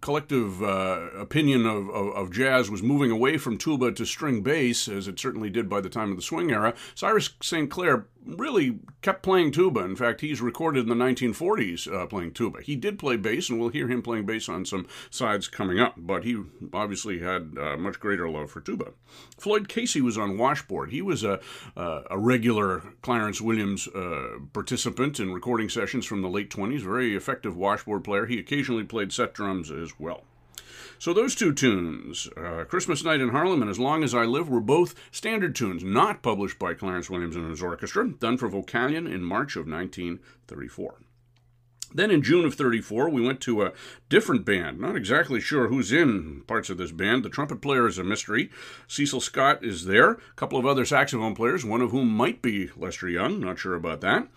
collective 0.00 0.62
uh, 0.62 1.10
opinion 1.16 1.66
of, 1.66 1.88
of, 1.90 2.14
of, 2.14 2.32
jazz 2.32 2.70
was 2.70 2.82
moving 2.82 3.10
away 3.10 3.36
from 3.36 3.58
tuba 3.58 3.90
to 3.92 4.06
string 4.06 4.42
bass, 4.42 4.86
as 4.88 5.08
it 5.08 5.18
certainly 5.18 5.50
did 5.50 5.68
by 5.68 5.80
the 5.80 5.88
time 5.88 6.10
of 6.10 6.16
the 6.16 6.22
swing 6.22 6.50
era, 6.50 6.74
Cyrus 6.94 7.30
St. 7.42 7.70
Clair 7.70 8.06
really 8.28 8.78
kept 9.00 9.22
playing 9.22 9.52
tuba. 9.52 9.80
In 9.80 9.96
fact, 9.96 10.20
he's 10.20 10.40
recorded 10.40 10.82
in 10.82 10.88
the 10.88 11.04
1940s 11.04 11.92
uh, 11.92 12.06
playing 12.06 12.32
tuba. 12.32 12.60
He 12.62 12.76
did 12.76 12.98
play 12.98 13.16
bass, 13.16 13.48
and 13.48 13.58
we'll 13.58 13.70
hear 13.70 13.88
him 13.88 14.02
playing 14.02 14.26
bass 14.26 14.48
on 14.48 14.64
some 14.64 14.86
sides 15.10 15.48
coming 15.48 15.80
up, 15.80 15.94
but 15.96 16.24
he 16.24 16.42
obviously 16.72 17.20
had 17.20 17.54
uh, 17.58 17.76
much 17.76 17.98
greater 17.98 18.28
love 18.28 18.50
for 18.50 18.60
tuba. 18.60 18.92
Floyd 19.38 19.68
Casey 19.68 20.00
was 20.00 20.18
on 20.18 20.36
washboard. 20.36 20.90
He 20.90 21.00
was 21.00 21.24
a, 21.24 21.40
uh, 21.76 22.02
a 22.10 22.18
regular 22.18 22.82
Clarence 23.02 23.40
Williams 23.40 23.88
uh, 23.88 24.38
participant 24.52 25.18
in 25.18 25.32
recording 25.32 25.68
sessions 25.68 26.04
from 26.04 26.22
the 26.22 26.28
late 26.28 26.50
20s, 26.50 26.80
very 26.80 27.16
effective 27.16 27.56
washboard 27.56 28.04
player. 28.04 28.26
He 28.26 28.38
occasionally 28.38 28.84
played 28.84 29.12
set 29.12 29.32
drums 29.32 29.70
as 29.70 29.98
well. 29.98 30.24
So 30.98 31.12
those 31.12 31.36
two 31.36 31.52
tunes, 31.52 32.28
uh, 32.36 32.64
Christmas 32.64 33.04
Night 33.04 33.20
in 33.20 33.28
Harlem 33.28 33.62
and 33.62 33.70
As 33.70 33.78
Long 33.78 34.02
as 34.02 34.14
I 34.14 34.24
Live, 34.24 34.48
were 34.48 34.60
both 34.60 34.94
standard 35.12 35.54
tunes, 35.54 35.84
not 35.84 36.22
published 36.22 36.58
by 36.58 36.74
Clarence 36.74 37.08
Williams 37.08 37.36
and 37.36 37.48
his 37.48 37.62
orchestra, 37.62 38.08
done 38.08 38.36
for 38.36 38.48
Vocalion 38.48 39.06
in 39.06 39.22
March 39.22 39.54
of 39.54 39.68
1934. 39.68 40.96
Then 41.94 42.10
in 42.10 42.22
June 42.22 42.44
of 42.44 42.54
34, 42.54 43.08
we 43.08 43.22
went 43.22 43.40
to 43.42 43.62
a 43.62 43.72
different 44.08 44.44
band. 44.44 44.78
Not 44.78 44.96
exactly 44.96 45.40
sure 45.40 45.68
who's 45.68 45.92
in 45.92 46.42
parts 46.46 46.68
of 46.68 46.76
this 46.76 46.92
band. 46.92 47.24
The 47.24 47.30
trumpet 47.30 47.62
player 47.62 47.86
is 47.86 47.96
a 47.96 48.04
mystery. 48.04 48.50
Cecil 48.86 49.20
Scott 49.20 49.64
is 49.64 49.86
there. 49.86 50.10
A 50.10 50.18
couple 50.36 50.58
of 50.58 50.66
other 50.66 50.84
saxophone 50.84 51.34
players, 51.34 51.64
one 51.64 51.80
of 51.80 51.92
whom 51.92 52.08
might 52.08 52.42
be 52.42 52.70
Lester 52.76 53.08
Young. 53.08 53.40
Not 53.40 53.58
sure 53.58 53.74
about 53.74 54.02
that. 54.02 54.28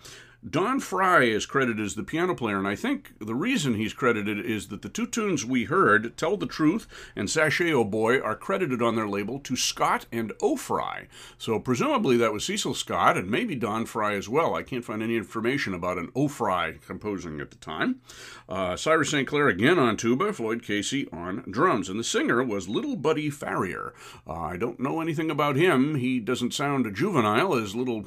Don 0.48 0.80
Frye 0.80 1.22
is 1.22 1.46
credited 1.46 1.84
as 1.84 1.94
the 1.94 2.02
piano 2.02 2.34
player, 2.34 2.58
and 2.58 2.66
I 2.66 2.74
think 2.74 3.12
the 3.20 3.34
reason 3.34 3.74
he's 3.74 3.92
credited 3.92 4.44
is 4.44 4.68
that 4.68 4.82
the 4.82 4.88
two 4.88 5.06
tunes 5.06 5.44
we 5.44 5.64
heard, 5.64 6.16
Tell 6.16 6.36
the 6.36 6.46
Truth 6.46 6.88
and 7.14 7.30
Sashay 7.30 7.72
Oh 7.72 7.84
Boy, 7.84 8.18
are 8.20 8.34
credited 8.34 8.82
on 8.82 8.96
their 8.96 9.06
label 9.06 9.38
to 9.38 9.54
Scott 9.54 10.06
and 10.10 10.32
O'Fry. 10.42 11.04
So 11.38 11.60
presumably 11.60 12.16
that 12.16 12.32
was 12.32 12.44
Cecil 12.44 12.74
Scott 12.74 13.16
and 13.16 13.30
maybe 13.30 13.54
Don 13.54 13.86
Frye 13.86 14.14
as 14.14 14.28
well. 14.28 14.56
I 14.56 14.64
can't 14.64 14.84
find 14.84 15.00
any 15.00 15.16
information 15.16 15.74
about 15.74 15.98
an 15.98 16.10
O'Fry 16.16 16.72
composing 16.84 17.40
at 17.40 17.52
the 17.52 17.58
time. 17.58 18.00
Uh, 18.48 18.74
Cyrus 18.74 19.10
St. 19.10 19.28
Clair 19.28 19.46
again 19.46 19.78
on 19.78 19.96
tuba, 19.96 20.32
Floyd 20.32 20.64
Casey 20.64 21.08
on 21.12 21.44
drums, 21.50 21.88
and 21.88 22.00
the 22.00 22.04
singer 22.04 22.42
was 22.42 22.68
Little 22.68 22.96
Buddy 22.96 23.30
Farrier. 23.30 23.94
Uh, 24.26 24.32
I 24.32 24.56
don't 24.56 24.80
know 24.80 25.00
anything 25.00 25.30
about 25.30 25.54
him. 25.54 25.94
He 25.94 26.18
doesn't 26.18 26.52
sound 26.52 26.92
juvenile, 26.96 27.54
as 27.54 27.76
Little 27.76 28.06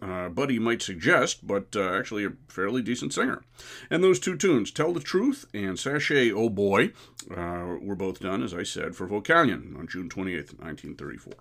uh, 0.00 0.28
Buddy 0.28 0.60
might 0.60 0.80
suggest, 0.80 1.44
but 1.46 1.55
but 1.56 1.74
uh, 1.74 1.96
actually 1.96 2.26
a 2.26 2.32
fairly 2.48 2.82
decent 2.82 3.14
singer. 3.14 3.42
And 3.88 4.04
those 4.04 4.20
two 4.20 4.36
tunes, 4.36 4.70
Tell 4.70 4.92
the 4.92 5.00
Truth 5.00 5.46
and 5.54 5.78
Sashay 5.78 6.30
Oh 6.30 6.50
Boy, 6.50 6.92
uh, 7.34 7.76
were 7.80 7.96
both 7.96 8.20
done, 8.20 8.42
as 8.42 8.52
I 8.52 8.62
said, 8.62 8.94
for 8.94 9.08
Vocalion 9.08 9.74
on 9.78 9.88
June 9.88 10.10
28th, 10.10 10.58
1934. 10.58 11.32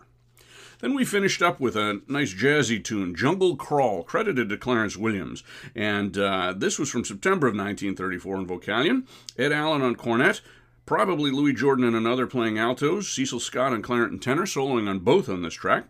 Then 0.79 0.93
we 0.93 1.03
finished 1.03 1.41
up 1.41 1.59
with 1.59 1.75
a 1.75 2.01
nice 2.07 2.33
jazzy 2.33 2.81
tune, 2.81 3.13
Jungle 3.13 3.57
Crawl, 3.57 4.03
credited 4.03 4.47
to 4.49 4.57
Clarence 4.57 4.95
Williams. 4.95 5.43
And 5.73 6.17
uh, 6.17 6.53
this 6.55 6.79
was 6.79 6.89
from 6.89 7.03
September 7.03 7.47
of 7.47 7.53
1934 7.53 8.37
in 8.37 8.47
Vocalion. 8.47 9.07
Ed 9.37 9.51
Allen 9.51 9.81
on 9.81 9.95
cornet, 9.95 10.41
Probably 10.85 11.31
Louis 11.31 11.53
Jordan 11.53 11.83
and 11.83 11.95
another 11.95 12.27
playing 12.27 12.59
altos, 12.59 13.09
Cecil 13.09 13.39
Scott 13.39 13.73
and 13.73 13.83
clarinet 13.83 14.11
and 14.11 14.21
tenor, 14.21 14.43
soloing 14.43 14.87
on 14.87 14.99
both 14.99 15.27
on 15.27 15.41
this 15.41 15.55
track. 15.55 15.85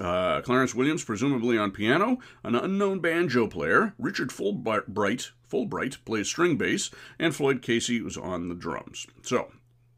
Uh, 0.00 0.40
Clarence 0.40 0.74
Williams, 0.74 1.04
presumably 1.04 1.56
on 1.56 1.70
piano, 1.70 2.18
an 2.42 2.56
unknown 2.56 2.98
banjo 2.98 3.46
player. 3.46 3.94
Richard 3.96 4.30
Fulbright, 4.30 5.30
Fulbright 5.48 6.04
plays 6.04 6.26
string 6.26 6.56
bass, 6.56 6.90
and 7.16 7.34
Floyd 7.34 7.62
Casey 7.62 8.00
was 8.00 8.16
on 8.16 8.48
the 8.48 8.56
drums. 8.56 9.06
So, 9.22 9.52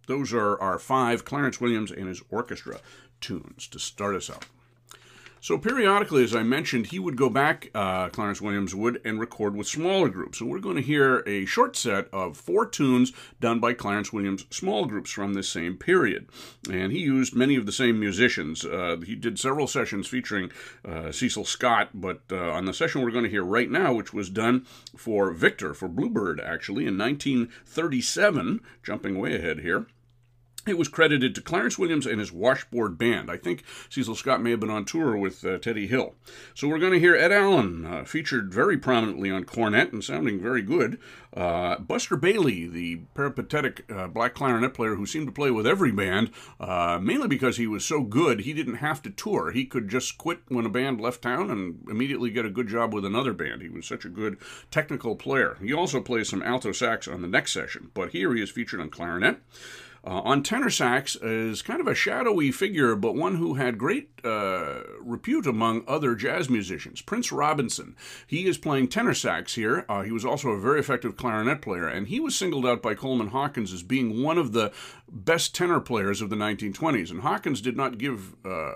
those 0.07 0.35
are 0.35 0.61
our 0.61 0.79
five 0.79 1.25
Clarence 1.25 1.59
Williams 1.59 1.91
and 1.91 2.09
his 2.09 2.23
orchestra 2.29 2.81
tunes 3.23 3.67
to 3.69 3.79
start 3.79 4.17
us 4.17 4.29
out. 4.29 4.45
So 5.43 5.59
periodically, 5.59 6.23
as 6.23 6.37
I 6.37 6.45
mentioned, 6.45 6.87
he 6.87 7.01
would 7.01 7.17
go 7.17 7.29
back, 7.29 7.69
uh, 7.75 8.11
Clarence 8.11 8.41
Williams 8.41 8.77
would, 8.77 9.01
and 9.05 9.19
record 9.19 9.57
with 9.57 9.67
smaller 9.67 10.09
groups. 10.09 10.41
And 10.41 10.49
we're 10.49 10.61
going 10.61 10.77
to 10.77 10.83
hear 10.83 11.25
a 11.27 11.47
short 11.47 11.75
set 11.75 12.07
of 12.13 12.37
four 12.37 12.65
tunes 12.65 13.13
done 13.41 13.59
by 13.59 13.73
Clarence 13.73 14.13
Williams' 14.13 14.47
small 14.51 14.87
groups 14.87 15.11
from 15.11 15.35
this 15.35 15.49
same 15.49 15.77
period. 15.77 16.29
And 16.71 16.93
he 16.93 17.01
used 17.01 17.35
many 17.35 17.57
of 17.57 17.67
the 17.67 17.73
same 17.73 17.99
musicians. 17.99 18.65
Uh, 18.65 18.99
he 19.05 19.17
did 19.17 19.37
several 19.37 19.67
sessions 19.67 20.07
featuring 20.07 20.53
uh, 20.85 21.11
Cecil 21.11 21.45
Scott, 21.45 21.89
but 21.93 22.21
uh, 22.31 22.53
on 22.53 22.67
the 22.67 22.73
session 22.73 23.03
we're 23.03 23.11
going 23.11 23.25
to 23.25 23.29
hear 23.31 23.43
right 23.43 23.69
now, 23.69 23.93
which 23.93 24.15
was 24.15 24.31
done 24.31 24.65
for 24.97 25.33
Victor, 25.33 25.75
for 25.75 25.89
Bluebird, 25.89 26.39
actually, 26.39 26.87
in 26.87 26.97
1937, 26.97 28.61
jumping 28.85 29.19
way 29.19 29.35
ahead 29.35 29.59
here. 29.59 29.89
It 30.65 30.79
was 30.79 30.87
credited 30.87 31.35
to 31.35 31.41
Clarence 31.41 31.77
Williams 31.77 32.07
and 32.07 32.21
his 32.21 32.31
washboard 32.31 32.97
band. 32.97 33.29
I 33.29 33.37
think 33.37 33.65
Cecil 33.89 34.15
Scott 34.15 34.41
may 34.41 34.53
have 34.53 34.61
been 34.61 34.71
on 34.71 34.85
tour 34.85 35.17
with 35.17 35.45
uh, 35.45 35.59
Teddy 35.59 35.89
Hill. 35.89 36.15
So 36.55 36.69
we're 36.69 36.79
going 36.79 36.93
to 36.93 37.01
hear 37.01 37.17
Ed 37.17 37.33
Allen 37.33 37.85
uh, 37.85 38.05
featured 38.05 38.55
very 38.55 38.79
prominently 38.79 39.29
on 39.29 39.43
cornet 39.43 39.93
and 39.93 40.05
sounding 40.05 40.41
very 40.41 40.63
good. 40.63 41.01
Uh, 41.37 41.79
Buster 41.79 42.17
Bailey, 42.17 42.69
the 42.69 43.01
peripatetic 43.15 43.91
uh, 43.91 44.07
black 44.07 44.35
clarinet 44.35 44.73
player 44.73 44.95
who 44.95 45.05
seemed 45.05 45.27
to 45.27 45.33
play 45.33 45.51
with 45.51 45.67
every 45.67 45.91
band, 45.91 46.31
uh, 46.61 47.01
mainly 47.03 47.27
because 47.27 47.57
he 47.57 47.67
was 47.67 47.85
so 47.85 48.03
good, 48.03 48.43
he 48.43 48.53
didn't 48.53 48.77
have 48.77 49.03
to 49.03 49.11
tour. 49.11 49.51
He 49.51 49.65
could 49.65 49.89
just 49.89 50.17
quit 50.17 50.43
when 50.47 50.67
a 50.67 50.71
band 50.71 51.01
left 51.01 51.23
town 51.23 51.51
and 51.51 51.85
immediately 51.91 52.31
get 52.31 52.47
a 52.47 52.51
good 52.51 52.69
job 52.69 52.95
with 52.95 53.05
another 53.05 53.33
band. 53.33 53.63
He 53.63 53.69
was 53.69 53.85
such 53.85 54.05
a 54.05 54.11
good 54.11 54.39
technical 54.71 55.17
player. 55.17 55.57
He 55.61 55.73
also 55.73 56.01
plays 56.01 56.29
some 56.29 56.43
alto 56.43 56.71
sax 56.71 57.09
on 57.09 57.21
the 57.21 57.29
next 57.29 57.53
session, 57.53 57.91
but 57.95 58.11
here 58.11 58.33
he 58.33 58.41
is 58.41 58.51
featured 58.51 58.81
on 58.81 58.91
clarinet. 58.91 59.39
Uh, 60.05 60.21
on 60.23 60.43
tenor 60.43 60.71
sax 60.71 61.15
is 61.17 61.63
kind 61.63 61.81
of 61.81 61.87
a 61.87 61.95
shadowy 61.95 62.51
figure, 62.51 62.97
but 62.97 63.15
one 63.15 63.37
who 63.37 63.55
had 63.55 63.79
great 63.79 64.11
uh, 64.25 64.81
repute 65.01 65.47
among 65.47 65.85
other 65.87 66.17
jazz 66.17 66.51
musicians. 66.51 67.01
Prince 67.01 67.31
Robinson. 67.31 67.95
He 68.27 68.47
is 68.47 68.59
playing 68.59 68.89
tenor 68.89 69.15
sax 69.15 69.55
here. 69.55 69.85
Uh, 69.89 70.03
he 70.03 70.11
was 70.11 70.25
also 70.25 70.51
a 70.51 70.61
very 70.61 70.81
effective 70.81 71.17
clarinet 71.17 71.63
player, 71.63 71.87
and 71.87 72.09
he 72.09 72.19
was 72.19 72.35
singled 72.35 72.67
out 72.67 72.83
by 72.83 72.95
Coleman 72.95 73.29
Hawkins 73.29 73.73
as 73.73 73.85
being 73.85 74.23
one 74.23 74.39
of 74.39 74.53
the 74.53 74.73
best 75.09 75.55
tenor 75.55 75.79
players 75.79 76.21
of 76.21 76.31
the 76.31 76.37
1920s. 76.37 77.11
And 77.11 77.21
Hawkins 77.21 77.61
did 77.61 77.77
not 77.77 77.99
give 77.99 78.35
uh, 78.45 78.73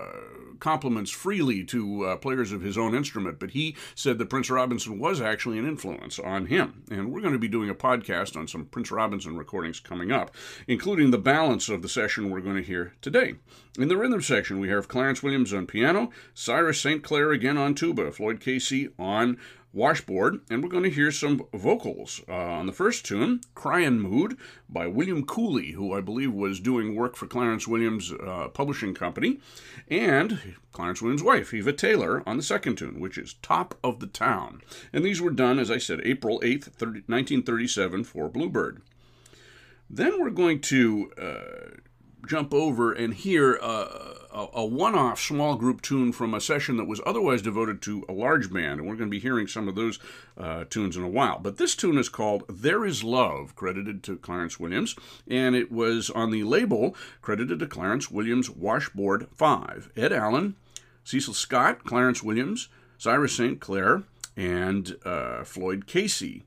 compliments 0.59 1.11
freely 1.11 1.63
to 1.65 2.05
uh, 2.05 2.15
players 2.17 2.51
of 2.51 2.61
his 2.61 2.77
own 2.77 2.95
instrument, 2.95 3.39
but 3.39 3.51
he 3.51 3.75
said 3.95 4.17
that 4.17 4.29
Prince 4.29 4.49
Robinson 4.49 4.99
was 4.99 5.21
actually 5.21 5.57
an 5.57 5.67
influence 5.67 6.19
on 6.19 6.47
him. 6.47 6.83
And 6.89 7.11
we're 7.11 7.21
going 7.21 7.33
to 7.33 7.39
be 7.39 7.47
doing 7.47 7.69
a 7.69 7.75
podcast 7.75 8.35
on 8.35 8.47
some 8.47 8.65
Prince 8.65 8.91
Robinson 8.91 9.37
recordings 9.37 9.79
coming 9.79 10.11
up, 10.11 10.35
including 10.67 11.11
the 11.11 11.17
balance 11.17 11.69
of 11.69 11.81
the 11.81 11.89
session 11.89 12.29
we're 12.29 12.41
going 12.41 12.55
to 12.55 12.61
hear 12.61 12.93
today. 13.01 13.35
In 13.77 13.87
the 13.87 13.97
rhythm 13.97 14.21
section, 14.21 14.59
we 14.59 14.69
have 14.69 14.87
Clarence 14.87 15.21
Williams 15.21 15.53
on 15.53 15.67
piano, 15.67 16.09
Cyrus 16.33 16.81
St. 16.81 17.03
Clair 17.03 17.31
again 17.31 17.57
on 17.57 17.75
tuba, 17.75 18.11
Floyd 18.11 18.39
Casey 18.39 18.89
on 18.97 19.37
washboard, 19.77 20.41
and 20.49 20.61
we're 20.61 20.69
going 20.69 20.83
to 20.83 20.89
hear 20.89 21.11
some 21.11 21.41
vocals. 21.53 22.21
Uh, 22.27 22.33
on 22.33 22.65
the 22.65 22.73
first 22.73 23.05
tune, 23.05 23.39
Cryin' 23.55 24.01
Mood 24.01 24.35
by 24.67 24.87
William 24.87 25.25
Cooley, 25.25 25.71
who 25.71 25.93
I 25.93 26.01
believe 26.01 26.33
was 26.33 26.59
doing 26.59 26.95
work 26.95 27.15
for 27.15 27.27
Clarence 27.27 27.67
Williams' 27.67 28.11
uh, 28.11 28.49
publishing 28.49 28.93
company, 28.93 29.39
and 29.87 30.55
Clarence 30.73 31.01
Williams' 31.01 31.23
wife, 31.23 31.53
Eva 31.53 31.71
Taylor, 31.71 32.23
on 32.27 32.35
the 32.35 32.43
second 32.43 32.77
tune, 32.77 32.99
which 32.99 33.17
is 33.17 33.35
Top 33.35 33.75
of 33.83 33.99
the 33.99 34.07
Town. 34.07 34.61
And 34.91 35.05
these 35.05 35.21
were 35.21 35.31
done, 35.31 35.59
as 35.59 35.71
I 35.71 35.77
said, 35.77 36.01
April 36.03 36.39
8th, 36.41 36.65
30, 36.65 37.03
1937 37.07 38.03
for 38.03 38.27
Bluebird. 38.27 38.81
Then 39.89 40.19
we're 40.19 40.31
going 40.31 40.59
to 40.61 41.11
uh, 41.21 41.77
jump 42.27 42.53
over 42.53 42.91
and 42.91 43.13
hear 43.13 43.57
uh, 43.61 44.13
a, 44.31 44.47
a 44.53 44.65
one 44.65 44.95
off 44.95 45.19
small 45.19 45.55
group 45.55 45.81
tune 45.81 46.11
from 46.11 46.33
a 46.33 46.41
session 46.41 46.77
that 46.77 46.85
was 46.85 47.01
otherwise 47.05 47.41
devoted 47.41 47.81
to 47.83 48.05
a 48.07 48.13
large 48.13 48.51
band, 48.51 48.79
and 48.79 48.87
we're 48.87 48.95
going 48.95 49.09
to 49.09 49.15
be 49.15 49.19
hearing 49.19 49.47
some 49.47 49.67
of 49.67 49.75
those 49.75 49.99
uh, 50.37 50.65
tunes 50.69 50.95
in 50.95 51.03
a 51.03 51.09
while. 51.09 51.39
But 51.39 51.57
this 51.57 51.75
tune 51.75 51.97
is 51.97 52.09
called 52.09 52.43
There 52.47 52.85
Is 52.85 53.03
Love, 53.03 53.55
credited 53.55 54.03
to 54.03 54.17
Clarence 54.17 54.59
Williams, 54.59 54.95
and 55.27 55.55
it 55.55 55.71
was 55.71 56.09
on 56.09 56.31
the 56.31 56.43
label 56.43 56.95
credited 57.21 57.59
to 57.59 57.67
Clarence 57.67 58.11
Williams 58.11 58.49
Washboard 58.49 59.27
5. 59.33 59.91
Ed 59.95 60.13
Allen, 60.13 60.55
Cecil 61.03 61.33
Scott, 61.33 61.83
Clarence 61.83 62.21
Williams, 62.21 62.69
Cyrus 62.97 63.35
St. 63.35 63.59
Clair, 63.59 64.03
and 64.35 64.95
uh, 65.03 65.43
Floyd 65.43 65.87
Casey 65.87 66.43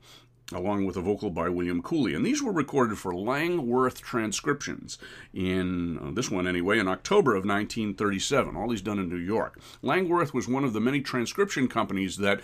along 0.51 0.85
with 0.85 0.97
a 0.97 1.01
vocal 1.01 1.29
by 1.29 1.49
William 1.49 1.81
Cooley. 1.81 2.13
And 2.13 2.25
these 2.25 2.41
were 2.41 2.51
recorded 2.51 2.97
for 2.97 3.15
Langworth 3.15 4.01
transcriptions 4.01 4.97
in, 5.33 5.97
uh, 5.97 6.11
this 6.11 6.29
one 6.29 6.47
anyway, 6.47 6.79
in 6.79 6.87
October 6.87 7.31
of 7.31 7.45
1937. 7.45 8.55
All 8.55 8.69
these 8.69 8.81
done 8.81 8.99
in 8.99 9.09
New 9.09 9.17
York. 9.17 9.59
Langworth 9.81 10.33
was 10.33 10.47
one 10.47 10.63
of 10.63 10.73
the 10.73 10.81
many 10.81 11.01
transcription 11.01 11.67
companies 11.67 12.17
that 12.17 12.41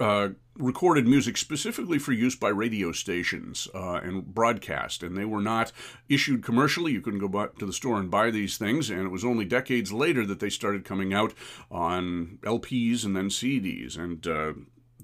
uh, 0.00 0.28
recorded 0.58 1.06
music 1.06 1.36
specifically 1.36 1.98
for 1.98 2.12
use 2.12 2.36
by 2.36 2.48
radio 2.48 2.92
stations 2.92 3.68
uh, 3.74 4.00
and 4.02 4.34
broadcast, 4.34 5.02
and 5.02 5.16
they 5.16 5.24
were 5.24 5.40
not 5.40 5.72
issued 6.08 6.42
commercially. 6.42 6.92
You 6.92 7.00
couldn't 7.00 7.26
go 7.26 7.46
to 7.46 7.66
the 7.66 7.72
store 7.72 7.98
and 7.98 8.10
buy 8.10 8.30
these 8.30 8.56
things, 8.56 8.90
and 8.90 9.02
it 9.02 9.10
was 9.10 9.24
only 9.24 9.44
decades 9.44 9.92
later 9.92 10.24
that 10.26 10.40
they 10.40 10.50
started 10.50 10.84
coming 10.84 11.12
out 11.12 11.34
on 11.70 12.38
LPs 12.42 13.04
and 13.04 13.16
then 13.16 13.28
CDs. 13.28 13.98
And 13.98 14.26
uh, 14.26 14.52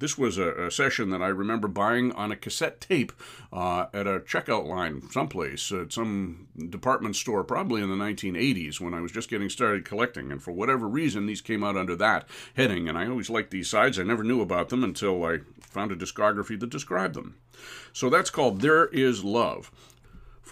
this 0.03 0.19
was 0.19 0.37
a, 0.37 0.67
a, 0.67 0.71
session 0.71 1.11
that 1.11 1.23
I 1.23 1.29
remember 1.29 1.69
buying 1.69 2.11
on 2.13 2.33
a 2.33 2.37
cassette 2.37 2.81
tape 2.81 3.13
uh, 3.53 3.87
at 3.95 4.09
a 4.09 4.19
checkout 4.19 4.67
line 4.67 5.09
someplace 5.13 5.71
at 5.71 5.93
some 5.93 6.49
department 6.71 7.15
store, 7.15 7.45
probably 7.45 7.83
in 7.83 7.89
the 7.89 7.95
1980s 7.95 8.81
when 8.81 8.95
I 8.95 9.01
was 9.01 9.13
just 9.13 9.31
getting 9.31 9.49
started 9.49 9.85
collecting. 9.85 10.33
And 10.33 10.43
for 10.43 10.51
whatever 10.51 10.89
reason, 10.89 11.27
these 11.27 11.41
came 11.41 11.63
out 11.63 11.77
under 11.77 11.95
that 11.97 12.29
heading. 12.57 12.89
And 12.89 12.99
I 12.99 13.07
always 13.07 13.31
liked 13.31 13.53
these 13.53 13.71
sides. 13.71 13.97
I 13.97 14.03
never 14.03 14.25
knew 14.25 14.41
about 14.41 14.71
them 14.71 14.83
until 14.83 15.25
I 15.25 15.39
found 15.61 15.93
a 15.93 15.97
discography 15.97 16.59
that 16.59 16.71
described 16.71 17.15
them. 17.15 17.37
So 17.93 18.11
that's 18.11 18.31
called 18.31 18.61
There 18.61 18.87
Is 18.87 19.23
Love 19.23 19.71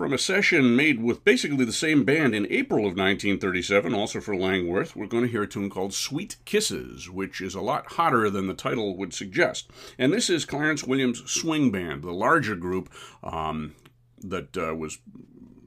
from 0.01 0.15
a 0.15 0.19
session 0.19 0.75
made 0.75 0.99
with 0.99 1.23
basically 1.25 1.63
the 1.63 1.75
same 1.75 2.05
band 2.05 2.35
in 2.35 2.47
April 2.49 2.87
of 2.87 2.97
1937, 2.97 3.95
also 3.95 4.19
for 4.19 4.35
Langworth, 4.35 4.97
we're 4.97 5.05
going 5.05 5.25
to 5.25 5.29
hear 5.31 5.43
a 5.43 5.47
tune 5.47 5.69
called 5.69 5.93
Sweet 5.93 6.37
Kisses, 6.47 7.11
which 7.11 7.43
is 7.43 7.55
a 7.55 7.61
lot 7.61 7.85
hotter 7.93 8.31
than 8.31 8.47
the 8.47 8.55
title 8.55 8.97
would 8.97 9.13
suggest. 9.13 9.69
And 9.99 10.11
this 10.11 10.31
is 10.31 10.47
Clarence 10.47 10.85
Williams' 10.85 11.31
Swing 11.31 11.71
Band, 11.71 12.03
the 12.03 12.13
larger 12.13 12.57
group 12.57 12.89
um, 13.23 13.75
that 14.23 14.57
uh, 14.57 14.75
was 14.75 15.01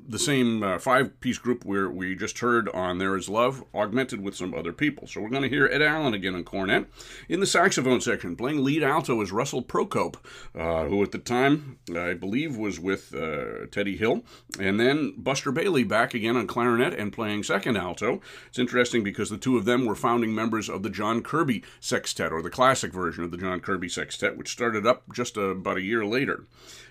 the 0.08 0.20
same 0.20 0.64
uh, 0.64 0.80
five 0.80 1.20
piece 1.20 1.38
group 1.38 1.66
where 1.66 1.90
we 1.90 2.16
just 2.16 2.40
heard 2.40 2.70
on 2.70 2.98
There 2.98 3.16
Is 3.16 3.30
Love, 3.30 3.64
augmented 3.74 4.22
with 4.22 4.36
some 4.36 4.54
other 4.54 4.74
people. 4.74 5.08
So 5.08 5.22
we're 5.22 5.30
going 5.30 5.44
to 5.44 5.50
hear 5.50 5.68
Ed 5.68 5.82
Allen 5.82 6.14
again 6.14 6.36
on 6.36 6.44
cornet. 6.44 6.88
In 7.30 7.40
the 7.40 7.46
saxophone 7.46 8.02
section, 8.02 8.36
playing 8.36 8.64
lead 8.64 8.84
alto 8.84 9.22
is 9.22 9.32
Russell 9.32 9.62
Procope, 9.62 10.18
uh, 10.56 10.86
who 10.86 11.02
at 11.04 11.12
the 11.12 11.18
time, 11.18 11.80
I 11.96 12.14
believe, 12.14 12.58
was 12.58 12.80
with 12.80 13.14
uh, 13.14 13.68
Teddy 13.72 13.98
Hill. 13.98 14.24
And 14.60 14.80
then 14.80 15.14
Buster 15.18 15.52
Bailey 15.52 15.84
back 15.84 16.14
again 16.14 16.38
on 16.38 16.48
clarinet 16.48 16.94
and 16.94 17.14
playing 17.14 17.44
second 17.44 17.78
alto. 17.78 18.22
It's 18.48 18.60
interesting 18.60 19.04
because 19.04 19.30
the 19.30 19.38
two 19.38 19.58
of 19.58 19.66
them 19.66 19.86
were 19.86 19.96
founding 19.96 20.36
members 20.36 20.70
of 20.70 20.84
the 20.84 20.90
John 20.90 21.22
Kirby 21.22 21.64
Sextet, 21.80 22.32
or 22.32 22.42
the 22.42 22.50
classic 22.50 22.94
version 22.94 23.24
of 23.24 23.32
the 23.32 23.38
John 23.38 23.60
Kirby 23.60 23.90
Sextet, 23.90 24.38
which 24.38 24.52
started 24.52 24.86
up 24.86 25.04
just 25.14 25.38
about 25.38 25.78
a 25.78 25.82
year 25.82 26.06
later. 26.06 26.46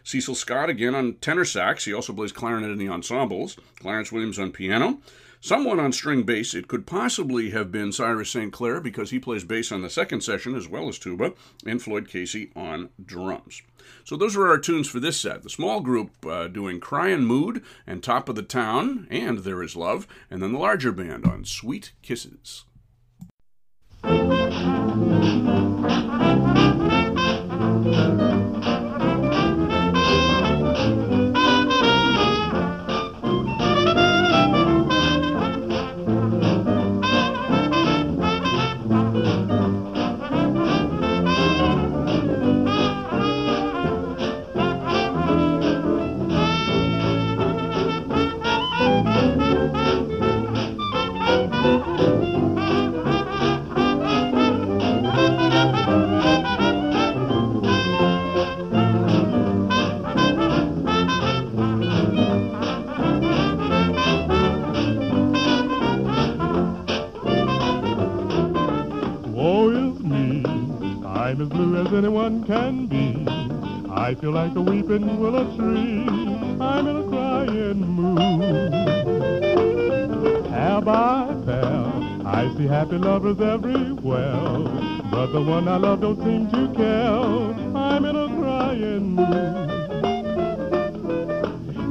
Cecil 0.04 0.34
Scott 0.34 0.68
again 0.68 0.94
on 0.94 1.14
tenor 1.14 1.44
sax. 1.44 1.84
He 1.84 1.92
also 1.92 2.12
plays 2.12 2.32
clarinet 2.32 2.70
in 2.70 2.78
the 2.78 2.88
ensembles. 2.88 3.56
Clarence 3.80 4.12
Williams 4.12 4.38
on 4.38 4.52
piano. 4.52 5.00
Someone 5.40 5.80
on 5.80 5.92
string 5.92 6.22
bass. 6.22 6.54
It 6.54 6.68
could 6.68 6.86
possibly 6.86 7.50
have 7.50 7.72
been 7.72 7.90
Cyrus 7.90 8.30
St. 8.30 8.52
Clair 8.52 8.80
because 8.80 9.10
he 9.10 9.18
plays 9.18 9.42
bass 9.42 9.72
on 9.72 9.82
the 9.82 9.90
second 9.90 10.20
session 10.20 10.54
as 10.54 10.68
well 10.68 10.88
as 10.88 11.00
tuba, 11.00 11.32
and 11.66 11.82
Floyd 11.82 12.08
Casey 12.08 12.52
on 12.54 12.90
drums. 13.04 13.60
So 14.04 14.16
those 14.16 14.36
are 14.36 14.46
our 14.46 14.58
tunes 14.58 14.88
for 14.88 15.00
this 15.00 15.20
set. 15.20 15.42
The 15.42 15.50
small 15.50 15.80
group 15.80 16.24
uh, 16.24 16.46
doing 16.46 16.78
Cryin' 16.78 17.26
Mood 17.26 17.64
and 17.88 18.04
Top 18.04 18.28
of 18.28 18.36
the 18.36 18.42
Town 18.44 19.08
and 19.10 19.40
There 19.40 19.64
Is 19.64 19.74
Love, 19.74 20.06
and 20.30 20.40
then 20.40 20.52
the 20.52 20.60
larger 20.60 20.92
band 20.92 21.26
on 21.26 21.44
Sweet 21.44 21.90
Kisses. 22.02 22.64
Anyone 71.54 72.44
can 72.44 72.86
be. 72.86 73.26
I 73.90 74.14
feel 74.14 74.32
like 74.32 74.54
a 74.56 74.60
weeping 74.60 75.18
willow 75.20 75.44
tree. 75.56 76.06
I'm 76.60 76.86
in 76.86 76.96
a 76.96 77.04
crying 77.08 77.80
mood. 77.80 78.72
Have 80.48 80.88
I 80.88 81.34
felt? 81.44 82.26
I 82.26 82.54
see 82.56 82.66
happy 82.66 82.96
lovers 82.96 83.40
everywhere, 83.40 84.32
but 85.10 85.26
the 85.32 85.42
one 85.42 85.68
I 85.68 85.76
love 85.76 86.00
don't 86.00 86.16
seem 86.22 86.50
to 86.50 86.72
care. 86.74 87.18
I'm 87.76 88.04
in 88.04 88.16
a 88.16 88.28
crying 88.28 89.14
mood. 89.16 89.70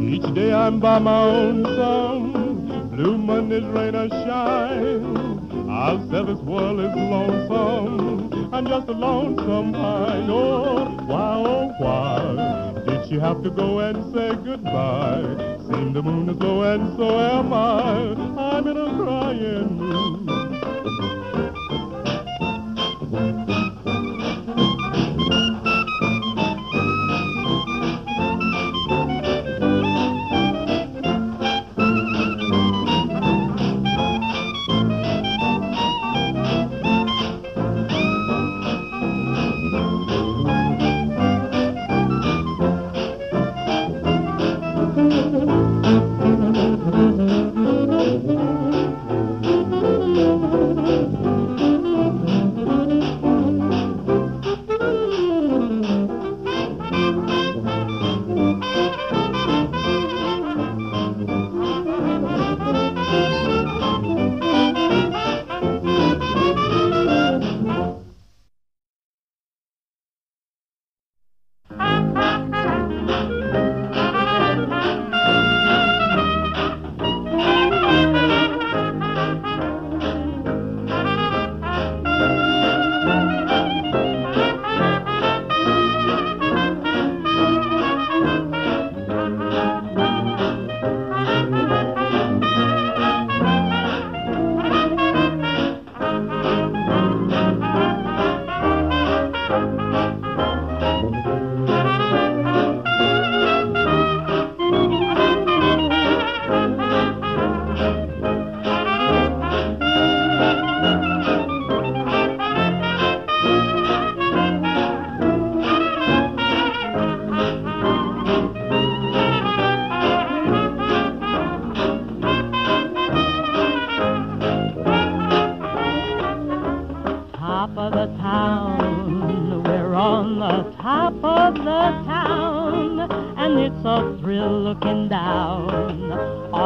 Each 0.02 0.34
day 0.34 0.52
I'm 0.52 0.80
by 0.80 1.00
my 1.00 1.24
own 1.24 1.63
song, 1.63 2.89
blue 2.95 3.17
Mondays 3.17 3.65
rain 3.65 3.95
or 3.95 4.10
shine. 4.10 5.69
I'll 5.69 6.02
say 6.10 6.24
this 6.26 6.39
world 6.39 6.80
is 6.80 6.93
lonesome, 6.95 8.11
I'm 8.53 8.67
just 8.67 8.87
a 8.89 8.91
lonesome 8.91 9.71
pine. 9.71 10.29
Oh, 10.29 10.85
why, 11.05 11.35
oh, 11.37 11.73
why 11.79 12.83
did 12.85 13.07
she 13.07 13.17
have 13.17 13.41
to 13.43 13.49
go 13.49 13.79
and 13.79 14.13
say 14.13 14.35
goodbye? 14.43 15.23
Seem 15.69 15.93
the 15.93 16.03
moon 16.03 16.29
is 16.29 16.37
low 16.37 16.61
and 16.63 16.97
so 16.97 17.17
am 17.17 17.53
I. 17.53 18.11
I'm 18.37 18.67
in 18.67 18.75
a 18.75 18.95
crying 18.97 19.77
mood. 19.77 20.20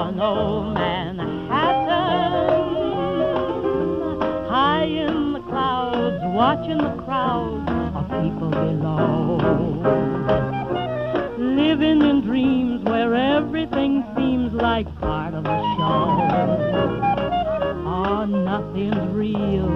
on 0.06 0.20
old 0.22 0.74
Manhattan. 0.76 1.26
High 4.48 4.84
in 4.86 5.34
the 5.34 5.40
clouds, 5.50 6.22
watching 6.36 6.78
the 6.78 6.96
crowds 7.06 7.68
of 7.98 8.06
people 8.22 8.52
below. 8.52 9.40
Living 11.40 12.04
in 12.04 12.22
dreams 12.22 12.84
where 12.84 13.16
everything 13.16 14.04
seems 14.16 14.54
like 14.54 14.86
part 15.00 15.34
of 15.34 15.44
a 15.44 15.60
show. 15.76 16.22
Oh, 17.88 18.26
nothing's 18.26 19.12
real. 19.12 19.76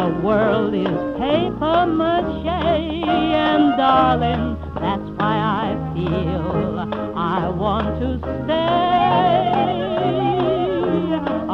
The 0.00 0.20
world 0.24 0.74
is 0.74 0.98
paper 1.16 1.86
mache, 1.86 2.44
and 2.44 3.76
darling, 3.76 4.56
that's 4.74 5.08
why 5.16 5.36
I 5.62 5.94
feel 5.94 6.80
I 7.16 7.48
want 7.48 8.00
to 8.00 8.18
stay. 8.44 8.97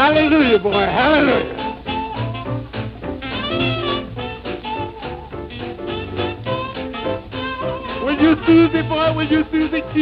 Hallelujah, 0.00 0.58
boy. 0.58 0.72
Hallelujah. 0.72 1.56
Will 8.02 8.18
you 8.18 8.34
Susie, 8.46 8.80
boy? 8.88 9.12
Will 9.14 9.30
you 9.30 9.44
Susie 9.52 9.82
Q? 9.92 10.00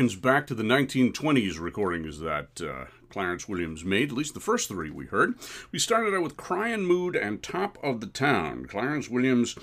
Harkens 0.00 0.20
back 0.20 0.46
to 0.46 0.54
the 0.54 0.62
1920s 0.62 1.60
recordings 1.60 2.20
that 2.20 2.60
uh, 2.62 2.86
Clarence 3.10 3.46
Williams 3.46 3.84
made, 3.84 4.10
at 4.10 4.16
least 4.16 4.32
the 4.32 4.40
first 4.40 4.68
three 4.68 4.88
we 4.88 5.04
heard. 5.04 5.34
We 5.72 5.78
started 5.78 6.14
out 6.14 6.22
with 6.22 6.38
Cryin' 6.38 6.86
Mood 6.86 7.16
and 7.16 7.42
Top 7.42 7.76
of 7.82 8.00
the 8.00 8.06
Town. 8.06 8.64
Clarence 8.64 9.10
Williams 9.10 9.56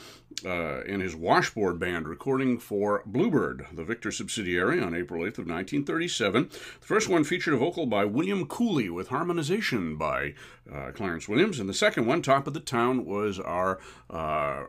uh, 0.45 0.81
and 0.81 1.01
his 1.01 1.15
Washboard 1.15 1.79
Band 1.79 2.07
recording 2.07 2.59
for 2.59 3.01
Bluebird, 3.05 3.65
the 3.73 3.83
Victor 3.83 4.11
subsidiary, 4.11 4.79
on 4.79 4.93
April 4.93 5.21
8th 5.21 5.39
of 5.39 5.47
1937. 5.47 6.49
The 6.49 6.85
first 6.85 7.09
one 7.09 7.23
featured 7.23 7.55
a 7.55 7.57
vocal 7.57 7.87
by 7.87 8.05
William 8.05 8.45
Cooley 8.45 8.89
with 8.89 9.07
harmonization 9.07 9.95
by 9.95 10.35
uh, 10.71 10.91
Clarence 10.91 11.27
Williams, 11.27 11.59
and 11.59 11.67
the 11.67 11.73
second 11.73 12.05
one, 12.05 12.21
Top 12.21 12.45
of 12.45 12.53
the 12.53 12.59
Town, 12.59 13.05
was 13.05 13.39
our 13.39 13.79
uh, 14.11 14.65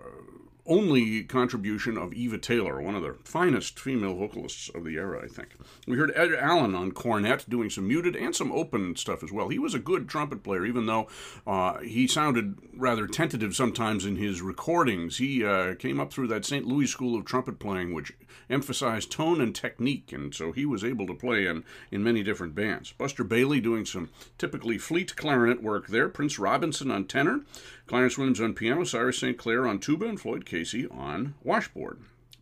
only 0.69 1.23
contribution 1.25 1.97
of 1.97 2.13
Eva 2.13 2.39
Taylor, 2.39 2.81
one 2.81 2.95
of 2.95 3.03
the 3.03 3.17
finest 3.25 3.81
female 3.81 4.15
vocalists 4.15 4.69
of 4.75 4.85
the 4.85 4.97
era, 4.97 5.23
I 5.25 5.27
think. 5.27 5.49
We 5.87 5.97
heard 5.97 6.13
Ed 6.15 6.35
Allen 6.35 6.75
on 6.75 6.93
cornet 6.93 7.49
doing 7.49 7.71
some 7.71 7.89
muted 7.89 8.15
and 8.15 8.37
some 8.37 8.53
open 8.53 8.95
stuff 8.97 9.23
as 9.25 9.33
well. 9.33 9.49
He 9.49 9.59
was 9.59 9.75
a 9.75 9.79
good 9.79 10.09
trumpet 10.09 10.43
player, 10.43 10.67
even 10.67 10.87
though 10.87 11.09
uh, 11.47 11.79
he 11.79 12.07
sounded 12.07 12.57
rather 12.77 13.07
tentative 13.07 13.55
sometimes 13.57 14.05
in 14.05 14.17
his 14.17 14.43
recordings. 14.43 15.17
He 15.17 15.45
uh, 15.45 15.75
came 15.75 15.99
up 15.99 16.13
through 16.13 16.29
that 16.29 16.45
St. 16.45 16.67
Louis 16.67 16.87
School 16.87 17.19
of 17.19 17.25
Trumpet 17.25 17.59
Playing, 17.59 17.95
which 17.95 18.13
emphasized 18.51 19.11
tone 19.11 19.41
and 19.41 19.55
technique, 19.55 20.13
and 20.13 20.35
so 20.35 20.53
he 20.53 20.67
was 20.67 20.85
able 20.85 21.07
to 21.07 21.15
play 21.15 21.47
in, 21.47 21.65
in 21.91 22.03
many 22.03 22.23
different 22.23 22.55
bands. 22.55 22.93
Buster 22.93 23.25
Bailey 23.25 23.61
doing 23.61 23.85
some 23.85 24.11
typically 24.37 24.79
fleet 24.79 25.17
clarinet 25.17 25.63
work 25.63 25.89
there, 25.89 26.09
Prince 26.09 26.39
Robinson 26.39 26.91
on 26.91 27.05
tenor, 27.05 27.41
Clarence 27.89 28.19
Williams 28.19 28.41
on 28.41 28.53
piano, 28.53 28.85
Cyrus 28.85 29.19
St. 29.19 29.39
Clair 29.39 29.67
on 29.67 29.79
tuba, 29.79 30.05
and 30.07 30.21
Floyd 30.21 30.45
Casey 30.45 30.87
on 30.89 31.35
washboard. 31.43 31.99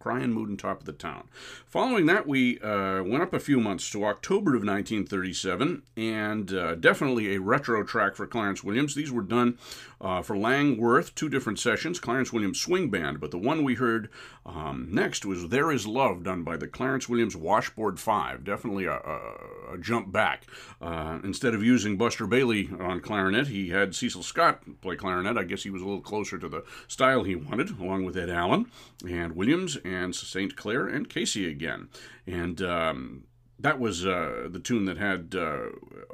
Crying 0.07 0.33
Mood 0.33 0.49
and 0.49 0.57
Top 0.57 0.79
of 0.79 0.87
the 0.87 0.93
Town. 0.93 1.27
Following 1.67 2.07
that, 2.07 2.29
we 2.29 2.61
uh, 2.61 3.03
went 3.03 3.25
up 3.25 3.35
a 3.35 3.41
few 3.41 3.59
months 3.59 3.91
to 3.91 4.05
October 4.05 4.51
of 4.51 4.63
1937, 4.63 5.83
and 5.97 6.53
uh, 6.53 6.77
definitely 6.77 7.35
a 7.35 7.41
retro 7.41 7.83
track 7.83 8.15
for 8.15 8.25
Clarence 8.25 8.63
Williams. 8.63 8.95
These 8.95 9.11
were 9.11 9.23
done 9.23 9.59
uh, 10.01 10.23
for 10.23 10.37
Langworth, 10.37 11.13
two 11.17 11.29
different 11.29 11.59
sessions, 11.59 11.99
Clarence 11.99 12.33
Williams 12.33 12.61
Swing 12.61 12.89
Band, 12.89 13.19
but 13.19 13.33
the 13.33 13.39
one 13.39 13.65
we 13.65 13.75
heard 13.75 14.09
um, 14.45 14.87
next 14.93 15.25
was 15.25 15.49
There 15.49 15.73
Is 15.73 15.89
Love, 15.89 16.23
done 16.23 16.45
by 16.45 16.57
the 16.57 16.69
Clarence 16.69 17.09
Williams 17.09 17.35
Washboard 17.35 17.99
5. 17.99 18.45
Definitely 18.45 18.85
a, 18.85 18.93
a, 18.93 19.75
a 19.75 19.79
jump 19.79 20.13
back. 20.13 20.45
Uh, 20.81 21.19
instead 21.25 21.53
of 21.53 21.65
using 21.65 21.97
Buster 21.97 22.29
Bailey 22.29 22.71
on 22.79 23.01
clarinet, 23.01 23.49
he 23.49 23.71
had 23.71 23.95
Cecil 23.95 24.23
Scott 24.23 24.63
play 24.83 24.95
clarinet. 24.95 25.37
I 25.37 25.43
guess 25.43 25.65
he 25.65 25.71
was 25.71 25.83
a 25.83 25.85
little 25.85 26.01
closer 26.01 26.39
to 26.39 26.49
the 26.49 26.63
style 26.87 27.25
he 27.25 27.35
wanted, 27.35 27.81
along 27.81 28.05
with 28.05 28.17
Ed 28.17 28.31
Allen 28.31 28.71
and 29.05 29.35
Williams 29.35 29.77
and 29.85 29.96
St. 30.27 30.57
Clair 30.57 30.87
and 30.87 31.09
Casey 31.09 31.49
again. 31.49 31.89
And 32.27 32.61
um, 32.63 33.25
that 33.59 33.79
was 33.79 34.05
uh, 34.05 34.49
the 34.51 34.59
tune 34.59 34.85
that 34.85 34.99
had 34.99 35.35
uh, 35.35 35.69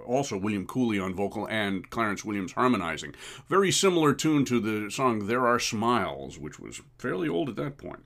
also 0.06 0.38
William 0.38 0.66
Cooley 0.66 0.98
on 0.98 1.14
vocal 1.14 1.46
and 1.48 1.88
Clarence 1.90 2.24
Williams 2.24 2.52
harmonizing. 2.52 3.14
Very 3.48 3.70
similar 3.70 4.14
tune 4.14 4.44
to 4.46 4.60
the 4.60 4.90
song 4.90 5.26
There 5.26 5.46
Are 5.46 5.58
Smiles, 5.58 6.38
which 6.38 6.60
was 6.60 6.80
fairly 6.98 7.28
old 7.28 7.48
at 7.48 7.56
that 7.56 7.78
point. 7.78 8.04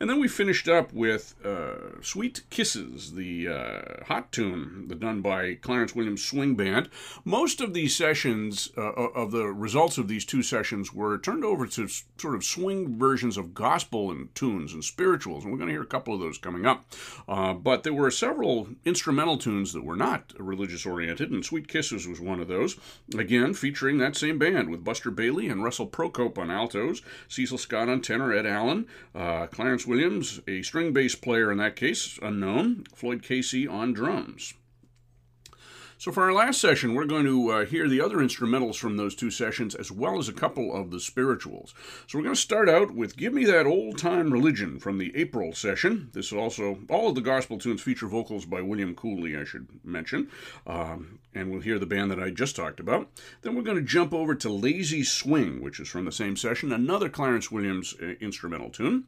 And 0.00 0.08
then 0.08 0.18
we 0.18 0.28
finished 0.28 0.66
up 0.66 0.94
with 0.94 1.34
uh, 1.44 2.00
Sweet 2.00 2.40
Kisses, 2.48 3.12
the 3.12 3.48
uh, 3.48 4.04
hot 4.06 4.32
tune 4.32 4.90
done 4.98 5.20
by 5.20 5.56
Clarence 5.56 5.94
Williams 5.94 6.24
Swing 6.24 6.54
Band. 6.54 6.88
Most 7.22 7.60
of 7.60 7.74
these 7.74 7.94
sessions, 7.94 8.70
uh, 8.78 8.92
of 8.92 9.30
the 9.30 9.44
results 9.48 9.98
of 9.98 10.08
these 10.08 10.24
two 10.24 10.42
sessions, 10.42 10.94
were 10.94 11.18
turned 11.18 11.44
over 11.44 11.66
to 11.66 11.86
sort 12.16 12.34
of 12.34 12.44
swing 12.44 12.98
versions 12.98 13.36
of 13.36 13.52
gospel 13.52 14.10
and 14.10 14.34
tunes 14.34 14.72
and 14.72 14.82
spirituals, 14.82 15.44
and 15.44 15.52
we're 15.52 15.58
going 15.58 15.68
to 15.68 15.74
hear 15.74 15.82
a 15.82 15.86
couple 15.86 16.14
of 16.14 16.20
those 16.20 16.38
coming 16.38 16.64
up. 16.64 16.86
Uh, 17.28 17.52
but 17.52 17.82
there 17.82 17.92
were 17.92 18.10
several 18.10 18.68
instrumental 18.86 19.36
tunes 19.36 19.74
that 19.74 19.84
were 19.84 19.96
not 19.96 20.32
religious 20.38 20.86
oriented, 20.86 21.30
and 21.30 21.44
Sweet 21.44 21.68
Kisses 21.68 22.08
was 22.08 22.20
one 22.20 22.40
of 22.40 22.48
those. 22.48 22.78
Again, 23.18 23.52
featuring 23.52 23.98
that 23.98 24.16
same 24.16 24.38
band 24.38 24.70
with 24.70 24.82
Buster 24.82 25.10
Bailey 25.10 25.48
and 25.48 25.62
Russell 25.62 25.86
Procope 25.86 26.38
on 26.38 26.50
altos, 26.50 27.02
Cecil 27.28 27.58
Scott 27.58 27.90
on 27.90 28.00
tenor, 28.00 28.32
Ed 28.32 28.46
Allen, 28.46 28.86
uh, 29.14 29.46
Clarence 29.48 29.89
Williams, 29.90 30.40
a 30.46 30.62
string 30.62 30.92
bass 30.92 31.16
player 31.16 31.50
in 31.50 31.58
that 31.58 31.74
case, 31.74 32.16
unknown, 32.22 32.84
Floyd 32.94 33.24
Casey 33.24 33.66
on 33.66 33.92
drums. 33.92 34.54
So, 35.98 36.12
for 36.12 36.22
our 36.22 36.32
last 36.32 36.60
session, 36.60 36.94
we're 36.94 37.04
going 37.04 37.26
to 37.26 37.50
uh, 37.50 37.64
hear 37.66 37.88
the 37.88 38.00
other 38.00 38.18
instrumentals 38.18 38.76
from 38.76 38.96
those 38.96 39.16
two 39.16 39.30
sessions 39.30 39.74
as 39.74 39.90
well 39.90 40.18
as 40.18 40.28
a 40.28 40.32
couple 40.32 40.74
of 40.74 40.92
the 40.92 41.00
spirituals. 41.00 41.74
So, 42.06 42.16
we're 42.16 42.22
going 42.22 42.36
to 42.36 42.40
start 42.40 42.70
out 42.70 42.92
with 42.92 43.16
Give 43.16 43.34
Me 43.34 43.44
That 43.44 43.66
Old 43.66 43.98
Time 43.98 44.32
Religion 44.32 44.78
from 44.78 44.96
the 44.96 45.14
April 45.14 45.52
session. 45.52 46.08
This 46.14 46.32
also, 46.32 46.78
all 46.88 47.08
of 47.08 47.16
the 47.16 47.20
gospel 47.20 47.58
tunes 47.58 47.82
feature 47.82 48.06
vocals 48.06 48.46
by 48.46 48.62
William 48.62 48.94
Cooley, 48.94 49.36
I 49.36 49.44
should 49.44 49.66
mention. 49.84 50.30
Um, 50.66 51.18
and 51.34 51.50
we'll 51.50 51.60
hear 51.60 51.78
the 51.78 51.84
band 51.84 52.10
that 52.12 52.22
I 52.22 52.30
just 52.30 52.56
talked 52.56 52.80
about. 52.80 53.10
Then 53.42 53.54
we're 53.54 53.62
going 53.62 53.76
to 53.76 53.82
jump 53.82 54.14
over 54.14 54.34
to 54.36 54.48
Lazy 54.48 55.04
Swing, 55.04 55.60
which 55.60 55.80
is 55.80 55.88
from 55.88 56.06
the 56.06 56.12
same 56.12 56.36
session, 56.36 56.72
another 56.72 57.10
Clarence 57.10 57.50
Williams 57.50 57.94
uh, 58.02 58.14
instrumental 58.20 58.70
tune. 58.70 59.04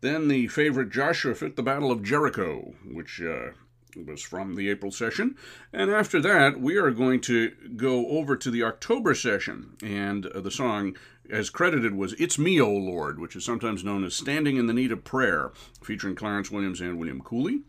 Then 0.00 0.28
the 0.28 0.48
favorite 0.48 0.90
Joshua 0.90 1.34
Fit 1.34 1.56
the 1.56 1.62
Battle 1.62 1.90
of 1.90 2.02
Jericho, 2.02 2.74
which 2.84 3.20
uh, 3.20 3.52
was 4.06 4.22
from 4.22 4.54
the 4.54 4.68
April 4.68 4.92
session. 4.92 5.36
And 5.72 5.90
after 5.90 6.20
that, 6.20 6.60
we 6.60 6.76
are 6.76 6.90
going 6.90 7.20
to 7.22 7.50
go 7.76 8.06
over 8.08 8.36
to 8.36 8.50
the 8.50 8.62
October 8.62 9.14
session. 9.14 9.76
And 9.82 10.26
uh, 10.26 10.40
the 10.40 10.50
song, 10.50 10.96
as 11.30 11.50
credited, 11.50 11.94
was 11.94 12.12
It's 12.14 12.38
Me, 12.38 12.60
O 12.60 12.70
Lord, 12.70 13.18
which 13.18 13.36
is 13.36 13.44
sometimes 13.44 13.84
known 13.84 14.04
as 14.04 14.14
Standing 14.14 14.56
in 14.56 14.66
the 14.66 14.74
Need 14.74 14.92
of 14.92 15.04
Prayer, 15.04 15.52
featuring 15.82 16.14
Clarence 16.14 16.50
Williams 16.50 16.80
and 16.80 16.98
William 16.98 17.20
Cooley. 17.20 17.62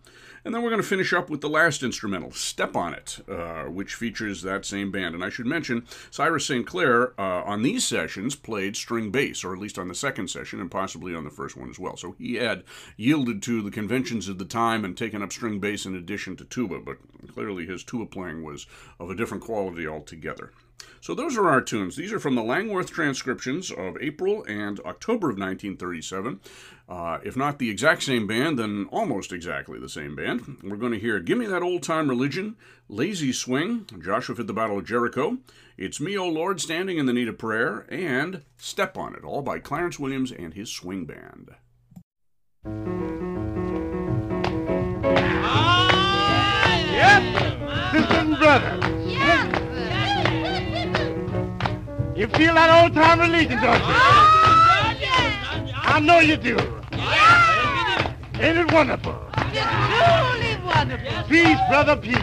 And 0.46 0.56
then 0.56 0.62
we're 0.62 0.70
going 0.70 0.82
to 0.82 0.88
finish 0.88 1.12
up 1.12 1.30
with 1.30 1.42
the 1.42 1.50
last 1.50 1.84
instrumental, 1.84 2.32
Step 2.32 2.76
on 2.76 2.94
It, 2.94 3.20
uh, 3.30 3.64
which 3.64 3.96
features 3.96 4.42
that 4.44 4.66
same 4.66 4.92
band. 4.92 5.14
And 5.14 5.24
I 5.24 5.30
should 5.30 5.46
mention, 5.46 5.86
Cyrus 6.10 6.46
St. 6.46 6.66
Clair 6.66 7.20
uh, 7.20 7.44
on 7.44 7.64
these 7.64 7.86
sessions 7.86 8.36
played 8.36 8.78
string 8.78 9.12
bass, 9.12 9.44
or 9.44 9.54
at 9.54 9.60
least 9.60 9.78
on 9.78 9.90
the 9.90 9.96
second 9.96 10.30
session, 10.30 10.62
and 10.62 10.72
possibly 10.72 11.14
on 11.14 11.26
the 11.26 11.30
first 11.30 11.58
one 11.58 11.70
as 11.70 11.80
well. 11.80 11.98
So 11.98 12.16
he 12.18 12.36
had 12.36 12.64
yielded 12.96 13.42
to 13.44 13.62
the 13.62 13.72
conventions 13.72 14.30
of 14.30 14.38
the 14.38 14.46
time 14.46 14.86
and 14.86 14.96
taken 14.96 15.22
up 15.22 15.34
string 15.34 15.60
bass 15.60 15.86
in 15.86 15.96
addition 15.96 16.38
to 16.38 16.46
tuba, 16.46 16.80
but 16.80 16.98
clearly 17.34 17.66
his 17.66 17.84
tuba 17.84 18.06
playing 18.06 18.44
was 18.44 18.68
of 19.02 19.10
a 19.10 19.16
different 19.16 19.44
quality 19.44 19.86
altogether. 19.86 20.52
So 21.02 21.16
those 21.16 21.38
are 21.38 21.48
our 21.48 21.62
tunes. 21.62 21.96
These 21.96 22.12
are 22.12 22.20
from 22.20 22.36
the 22.36 22.44
Langworth 22.44 22.92
transcriptions 22.92 23.72
of 23.72 23.98
April 24.02 24.44
and 24.44 24.80
October 24.82 25.30
of 25.30 25.38
1937. 25.38 26.40
Uh, 26.90 27.20
if 27.24 27.36
not 27.36 27.60
the 27.60 27.70
exact 27.70 28.04
same 28.04 28.28
band, 28.28 28.58
then 28.58 28.88
almost 28.92 29.32
exactly 29.32 29.80
the 29.80 29.90
same 29.90 30.16
band. 30.16 30.58
We're 30.64 30.78
going 30.78 30.94
to 30.94 31.00
hear 31.00 31.20
Give 31.20 31.38
Me 31.38 31.46
That 31.46 31.64
Old 31.64 31.84
Time 31.84 32.10
Religion, 32.10 32.56
Lazy 32.88 33.34
Swing, 33.34 33.86
Joshua 34.04 34.36
Fit 34.36 34.48
the 34.48 34.54
Battle 34.54 34.80
of 34.80 34.86
Jericho, 34.86 35.38
It's 35.78 36.00
Me, 36.00 36.18
O 36.18 36.28
Lord, 36.28 36.62
Standing 36.62 36.98
in 36.98 37.06
the 37.06 37.14
Need 37.14 37.28
of 37.28 37.38
Prayer, 37.38 37.86
and 37.90 38.44
Step 38.58 38.98
on 38.98 39.16
It, 39.16 39.24
all 39.24 39.42
by 39.42 39.60
Clarence 39.60 40.00
Williams 40.00 40.32
and 40.32 40.54
his 40.54 40.72
swing 40.72 41.06
band. 41.06 41.52
Yes, 46.92 47.92
sister 47.92 48.14
and 48.14 48.38
brother. 48.38 48.87
You 52.18 52.28
feel 52.30 52.56
that 52.56 52.84
old 52.84 52.96
time 52.96 53.20
religion, 53.20 53.62
don't 53.62 53.78
you? 53.78 53.86
Oh, 53.86 54.98
I 55.76 56.00
know 56.00 56.18
you 56.18 56.36
do. 56.36 56.58
Ain't 58.42 58.58
it 58.58 58.72
wonderful? 58.74 59.16
It's 59.54 59.62
truly 59.86 60.58
wonderful. 60.66 61.24
Peace, 61.30 61.60
brother, 61.70 61.96
peace. 61.96 62.18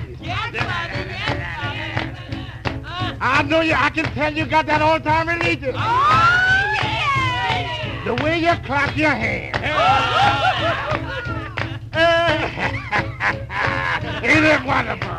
I 3.20 3.44
know 3.46 3.60
you. 3.60 3.74
I 3.74 3.90
can 3.90 4.06
tell 4.06 4.34
you 4.34 4.46
got 4.46 4.66
that 4.66 4.82
old 4.82 5.04
time 5.04 5.28
religion. 5.28 5.76
Oh, 5.76 5.78
yeah. 6.82 8.04
The 8.04 8.14
way 8.24 8.40
you 8.40 8.52
clap 8.66 8.96
your 8.96 9.10
hands. 9.10 9.56
Ain't 9.62 11.03
it 14.44 14.64
wonderful? 14.66 15.14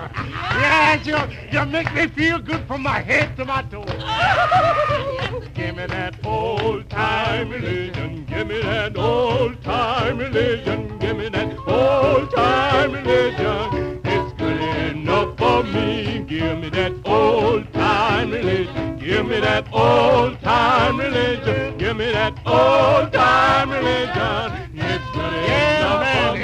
Yes, 0.59 1.05
you, 1.05 1.17
you 1.51 1.65
make 1.65 1.93
me 1.93 2.07
feel 2.07 2.39
good 2.39 2.65
from 2.67 2.83
my 2.83 3.01
head 3.01 3.35
to 3.37 3.45
my 3.45 3.61
toes. 3.63 3.85
Give 5.53 5.75
me 5.75 5.85
that 5.87 6.15
old 6.25 6.89
time 6.89 7.49
religion. 7.49 8.25
Give 8.25 8.47
me 8.47 8.61
that 8.61 8.97
old 8.97 9.61
time 9.63 10.17
religion. 10.17 10.97
Give 10.99 11.17
me 11.17 11.29
that 11.29 11.57
old 11.67 12.31
time 12.31 12.91
religion. 12.91 14.01
It's 14.03 14.33
good 14.33 14.61
enough 14.61 15.37
for 15.37 15.63
me. 15.63 16.25
Give 16.27 16.59
me 16.59 16.69
that 16.69 16.93
old 17.05 17.71
time 17.73 18.31
religion. 18.31 18.97
Give 18.97 19.25
me 19.25 19.39
that 19.39 19.67
old 19.73 20.39
time 20.41 20.97
religion. 20.97 21.77
Give 21.77 21.95
me 21.95 22.11
that 22.11 22.33
old 22.45 23.13
time 23.13 23.69
religion. 23.69 24.69
It's 24.73 25.05
good 25.13 25.33
enough 25.33 25.84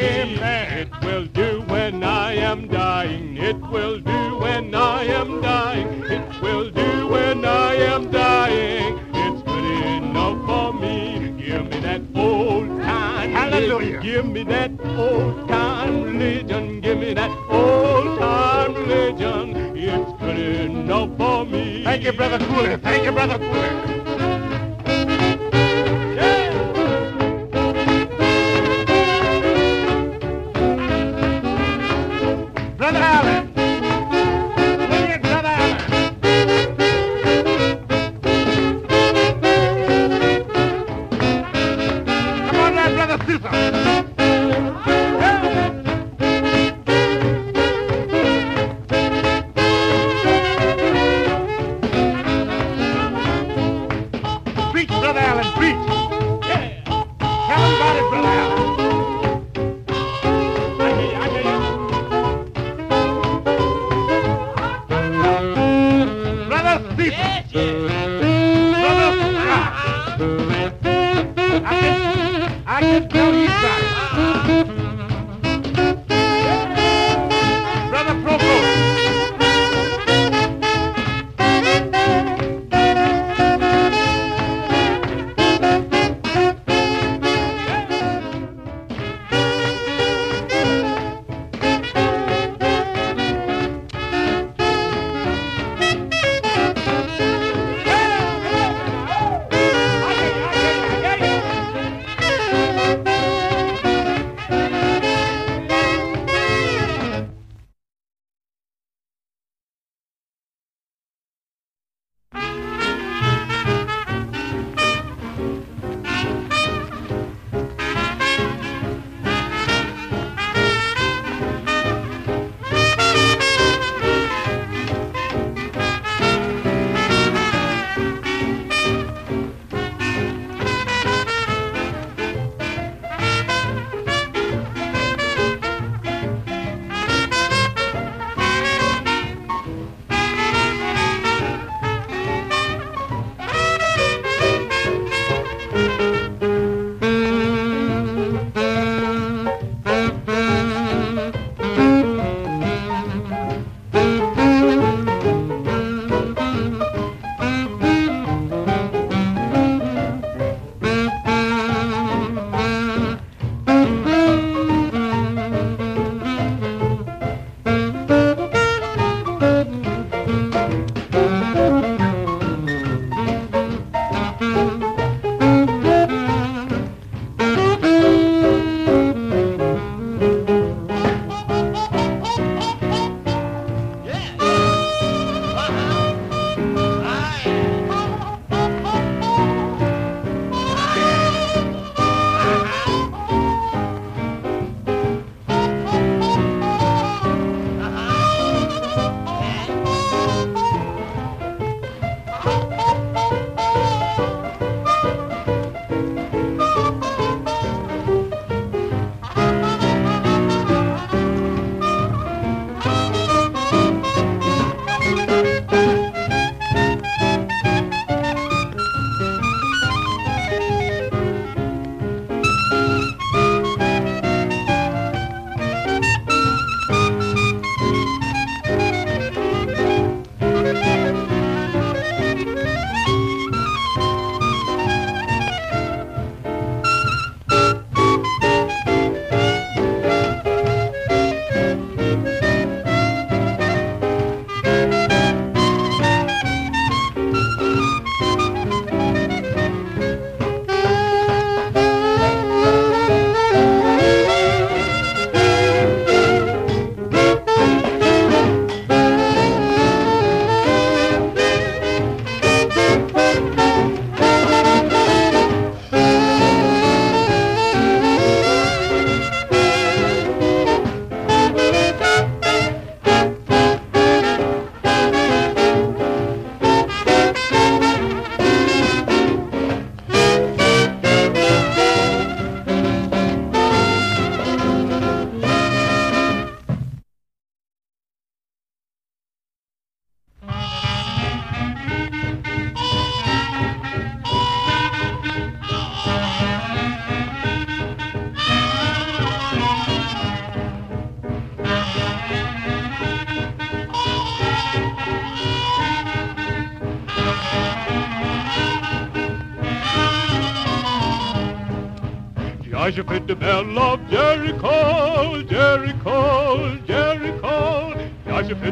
me. 0.01 0.41
It 0.81 0.89
will 1.03 1.25
do 1.25 1.61
when 1.67 2.03
I 2.03 2.33
am 2.33 2.67
dying. 2.67 3.37
It 3.37 3.59
will 3.69 3.99
do 3.99 4.37
when 4.37 4.73
I 4.73 5.03
am 5.03 5.41
dying. 5.41 6.03
It 6.05 6.41
will 6.41 6.69
do 6.71 7.07
when 7.07 7.45
I 7.45 7.75
am 7.75 8.11
dying. 8.11 8.99
It's 9.13 9.41
good 9.43 9.65
enough 9.97 10.45
for 10.45 10.73
me. 10.73 11.33
Give 11.37 11.65
me 11.69 11.79
that 11.81 12.01
old 12.15 12.81
time. 12.81 13.31
Hallelujah. 13.31 14.01
Give 14.01 14.25
me 14.25 14.43
that 14.43 14.71
old 14.97 15.47
time 15.47 16.03
religion. 16.03 16.81
Give 16.81 16.97
me 16.97 17.13
that 17.13 17.31
old 17.49 18.19
time 18.19 18.73
religion. 18.73 19.55
It's 19.77 20.11
good 20.19 20.39
enough 20.39 21.15
for 21.17 21.45
me. 21.45 21.83
Thank 21.83 22.03
you, 22.03 22.13
Brother 22.13 22.39
Cooley. 22.39 22.77
Thank 22.77 23.03
you, 23.05 23.11
Brother 23.11 23.37
Cooley. 23.37 24.00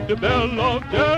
Joshua 0.10 1.09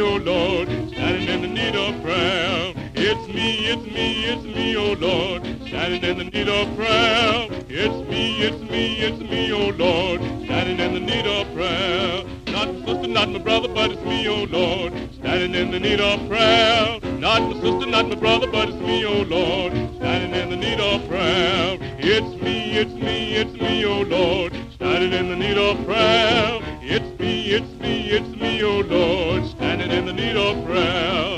oh 0.00 0.16
Lord, 0.16 0.68
standing 0.68 1.28
in 1.28 1.42
the 1.42 1.48
need 1.48 1.74
of 1.76 2.02
prayer. 2.02 2.74
It's 2.94 3.28
me, 3.28 3.66
it's 3.66 3.84
me, 3.84 4.24
it's 4.24 4.42
me, 4.44 4.76
oh 4.76 4.92
Lord, 4.94 5.42
standing 5.68 6.02
in 6.02 6.18
the 6.18 6.24
need 6.24 6.48
of 6.48 6.74
prayer. 6.76 7.48
It's 7.68 8.08
me, 8.08 8.42
it's 8.42 8.70
me, 8.70 8.98
it's 9.00 9.18
me, 9.20 9.52
oh 9.52 9.70
Lord, 9.70 10.20
standing 10.44 10.78
in 10.80 10.94
the 10.94 11.00
need 11.00 11.26
of 11.26 11.52
prayer. 11.54 12.24
Not 12.46 12.74
my 12.74 12.86
sister, 12.86 13.08
not 13.08 13.30
my 13.30 13.38
brother, 13.38 13.68
but 13.68 13.92
it's 13.92 14.02
me, 14.02 14.28
oh 14.28 14.44
Lord, 14.44 14.92
standing 15.14 15.54
in 15.54 15.70
the 15.70 15.80
need 15.80 16.00
of 16.00 16.26
prayer. 16.28 17.00
Not 17.18 17.42
my 17.42 17.54
sister, 17.54 17.86
not 17.86 18.08
my 18.08 18.14
brother, 18.14 18.46
but 18.50 18.68
it's 18.68 18.78
me, 18.78 19.04
oh 19.04 19.22
Lord, 19.22 19.72
standing 19.96 20.34
in 20.34 20.50
the 20.50 20.56
need 20.56 20.80
of 20.80 21.06
prayer. 21.08 21.78
It's 21.98 22.42
me, 22.42 22.72
it's 22.78 22.92
me, 22.92 23.34
it's 23.34 23.52
me, 23.52 23.84
oh 23.84 24.02
Lord, 24.02 24.52
standing 24.74 25.12
in 25.12 25.28
the 25.28 25.36
need 25.36 25.58
of 25.58 25.84
prayer. 25.84 26.60
It's 26.82 27.18
me, 27.18 27.50
it's 27.50 27.72
me, 27.80 28.10
it's 28.10 28.35
oh 28.62 28.80
Lord, 28.80 29.46
standing 29.46 29.90
in 29.90 30.06
the 30.06 30.12
need 30.12 30.36
of 30.36 30.64
prayer. 30.64 31.35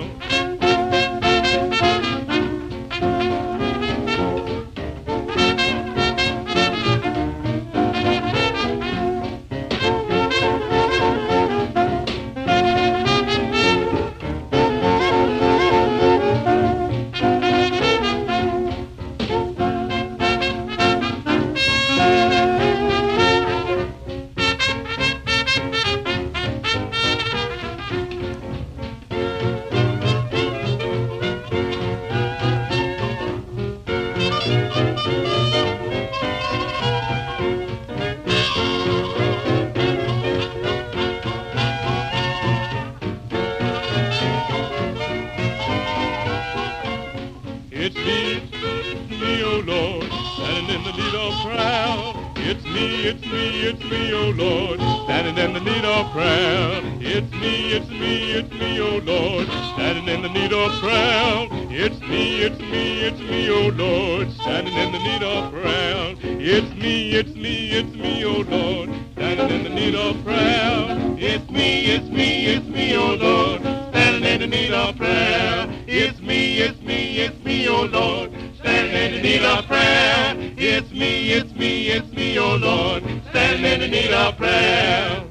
Oh 82.38 82.56
Lord, 82.56 83.02
standing 83.30 83.82
in 83.82 83.90
need 83.90 84.12
of 84.12 84.36
prayer. 84.36 85.27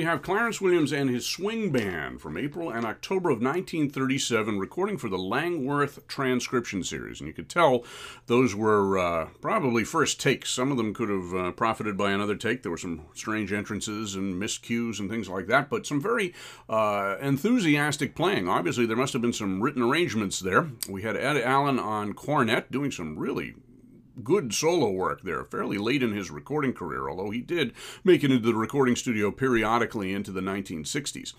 We 0.00 0.06
have 0.06 0.22
Clarence 0.22 0.62
Williams 0.62 0.92
and 0.92 1.10
his 1.10 1.26
swing 1.26 1.72
band 1.72 2.22
from 2.22 2.38
April 2.38 2.70
and 2.70 2.86
October 2.86 3.28
of 3.28 3.42
1937, 3.42 4.58
recording 4.58 4.96
for 4.96 5.10
the 5.10 5.18
Langworth 5.18 6.06
transcription 6.08 6.82
series. 6.82 7.20
And 7.20 7.28
you 7.28 7.34
could 7.34 7.50
tell 7.50 7.84
those 8.24 8.54
were 8.54 8.98
uh, 8.98 9.28
probably 9.42 9.84
first 9.84 10.18
takes. 10.18 10.48
Some 10.48 10.70
of 10.70 10.78
them 10.78 10.94
could 10.94 11.10
have 11.10 11.34
uh, 11.34 11.52
profited 11.52 11.98
by 11.98 12.12
another 12.12 12.34
take. 12.34 12.62
There 12.62 12.70
were 12.70 12.78
some 12.78 13.02
strange 13.12 13.52
entrances 13.52 14.14
and 14.14 14.40
miscues 14.40 15.00
and 15.00 15.10
things 15.10 15.28
like 15.28 15.48
that, 15.48 15.68
but 15.68 15.86
some 15.86 16.00
very 16.00 16.32
uh, 16.66 17.16
enthusiastic 17.20 18.14
playing. 18.14 18.48
Obviously, 18.48 18.86
there 18.86 18.96
must 18.96 19.12
have 19.12 19.20
been 19.20 19.34
some 19.34 19.62
written 19.62 19.82
arrangements 19.82 20.40
there. 20.40 20.70
We 20.88 21.02
had 21.02 21.14
Ed 21.14 21.36
Allen 21.42 21.78
on 21.78 22.14
cornet 22.14 22.72
doing 22.72 22.90
some 22.90 23.18
really 23.18 23.54
good 24.24 24.54
solo 24.54 24.90
work 24.90 25.22
there, 25.22 25.44
fairly 25.44 25.78
late 25.78 26.02
in 26.02 26.12
his 26.12 26.30
recording 26.30 26.72
career, 26.72 27.08
although 27.08 27.30
he 27.30 27.40
did 27.40 27.72
make 28.04 28.22
it 28.24 28.30
into 28.30 28.46
the 28.46 28.54
recording 28.54 28.96
studio 28.96 29.30
periodically 29.30 30.12
into 30.12 30.30
the 30.30 30.40
1960s. 30.40 31.34